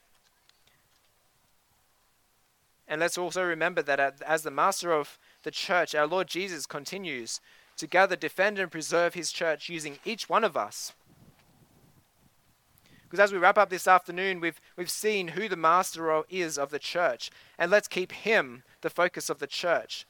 And 2.86 3.00
let's 3.00 3.18
also 3.18 3.42
remember 3.42 3.82
that 3.82 4.22
as 4.22 4.42
the 4.42 4.50
master 4.50 4.92
of 4.92 5.18
the 5.42 5.50
church, 5.50 5.94
our 5.94 6.06
Lord 6.06 6.26
Jesus 6.26 6.64
continues 6.64 7.40
to 7.76 7.86
gather, 7.86 8.16
defend, 8.16 8.58
and 8.58 8.70
preserve 8.70 9.14
his 9.14 9.30
church 9.30 9.68
using 9.68 9.98
each 10.04 10.28
one 10.28 10.42
of 10.42 10.56
us. 10.56 10.92
Because 13.04 13.20
as 13.20 13.32
we 13.32 13.38
wrap 13.38 13.56
up 13.56 13.70
this 13.70 13.86
afternoon, 13.88 14.40
we've, 14.40 14.60
we've 14.76 14.90
seen 14.90 15.28
who 15.28 15.48
the 15.48 15.56
master 15.56 16.22
is 16.28 16.58
of 16.58 16.70
the 16.70 16.78
church, 16.78 17.30
and 17.58 17.70
let's 17.70 17.88
keep 17.88 18.12
him 18.12 18.62
the 18.82 18.90
focus 18.90 19.30
of 19.30 19.38
the 19.38 19.46
church. 19.46 20.06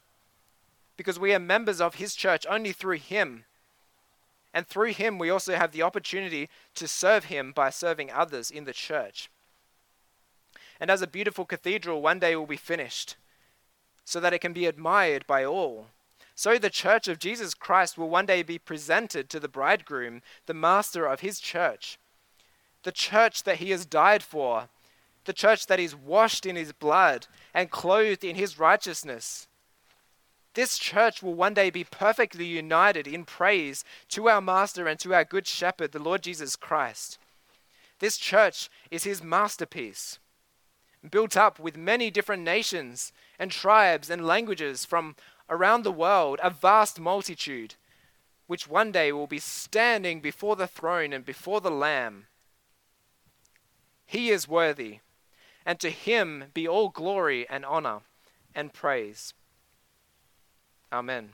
Because 0.96 1.18
we 1.18 1.32
are 1.32 1.38
members 1.38 1.80
of 1.80 1.96
his 1.96 2.16
church 2.16 2.44
only 2.48 2.72
through 2.72 2.96
him. 2.96 3.44
And 4.58 4.66
through 4.66 4.92
him, 4.92 5.20
we 5.20 5.30
also 5.30 5.54
have 5.54 5.70
the 5.70 5.84
opportunity 5.84 6.48
to 6.74 6.88
serve 6.88 7.26
him 7.26 7.52
by 7.52 7.70
serving 7.70 8.10
others 8.10 8.50
in 8.50 8.64
the 8.64 8.72
church. 8.72 9.30
And 10.80 10.90
as 10.90 11.00
a 11.00 11.06
beautiful 11.06 11.44
cathedral 11.44 12.02
one 12.02 12.18
day 12.18 12.34
will 12.34 12.44
be 12.44 12.56
finished, 12.56 13.14
so 14.04 14.18
that 14.18 14.32
it 14.32 14.40
can 14.40 14.52
be 14.52 14.66
admired 14.66 15.28
by 15.28 15.44
all. 15.44 15.86
So 16.34 16.58
the 16.58 16.70
church 16.70 17.06
of 17.06 17.20
Jesus 17.20 17.54
Christ 17.54 17.96
will 17.96 18.10
one 18.10 18.26
day 18.26 18.42
be 18.42 18.58
presented 18.58 19.30
to 19.30 19.38
the 19.38 19.46
bridegroom, 19.46 20.22
the 20.46 20.54
master 20.54 21.06
of 21.06 21.20
his 21.20 21.38
church. 21.38 21.96
The 22.82 22.90
church 22.90 23.44
that 23.44 23.58
he 23.58 23.70
has 23.70 23.86
died 23.86 24.24
for, 24.24 24.68
the 25.24 25.32
church 25.32 25.68
that 25.68 25.78
is 25.78 25.94
washed 25.94 26.44
in 26.44 26.56
his 26.56 26.72
blood 26.72 27.28
and 27.54 27.70
clothed 27.70 28.24
in 28.24 28.34
his 28.34 28.58
righteousness. 28.58 29.46
This 30.54 30.78
church 30.78 31.22
will 31.22 31.34
one 31.34 31.54
day 31.54 31.70
be 31.70 31.84
perfectly 31.84 32.44
united 32.44 33.06
in 33.06 33.24
praise 33.24 33.84
to 34.08 34.28
our 34.28 34.40
Master 34.40 34.88
and 34.88 34.98
to 35.00 35.14
our 35.14 35.24
Good 35.24 35.46
Shepherd, 35.46 35.92
the 35.92 35.98
Lord 35.98 36.22
Jesus 36.22 36.56
Christ. 36.56 37.18
This 38.00 38.16
church 38.16 38.68
is 38.90 39.04
his 39.04 39.22
masterpiece, 39.22 40.18
built 41.08 41.36
up 41.36 41.58
with 41.58 41.76
many 41.76 42.10
different 42.10 42.42
nations 42.42 43.12
and 43.38 43.50
tribes 43.50 44.10
and 44.10 44.26
languages 44.26 44.84
from 44.84 45.16
around 45.50 45.82
the 45.82 45.92
world, 45.92 46.40
a 46.42 46.50
vast 46.50 47.00
multitude, 47.00 47.74
which 48.46 48.68
one 48.68 48.92
day 48.92 49.12
will 49.12 49.26
be 49.26 49.38
standing 49.38 50.20
before 50.20 50.56
the 50.56 50.66
throne 50.66 51.12
and 51.12 51.24
before 51.24 51.60
the 51.60 51.70
Lamb. 51.70 52.26
He 54.06 54.30
is 54.30 54.48
worthy, 54.48 55.00
and 55.66 55.78
to 55.80 55.90
him 55.90 56.44
be 56.54 56.66
all 56.66 56.88
glory 56.88 57.48
and 57.48 57.64
honor 57.64 58.00
and 58.54 58.72
praise. 58.72 59.34
Amen. 60.92 61.32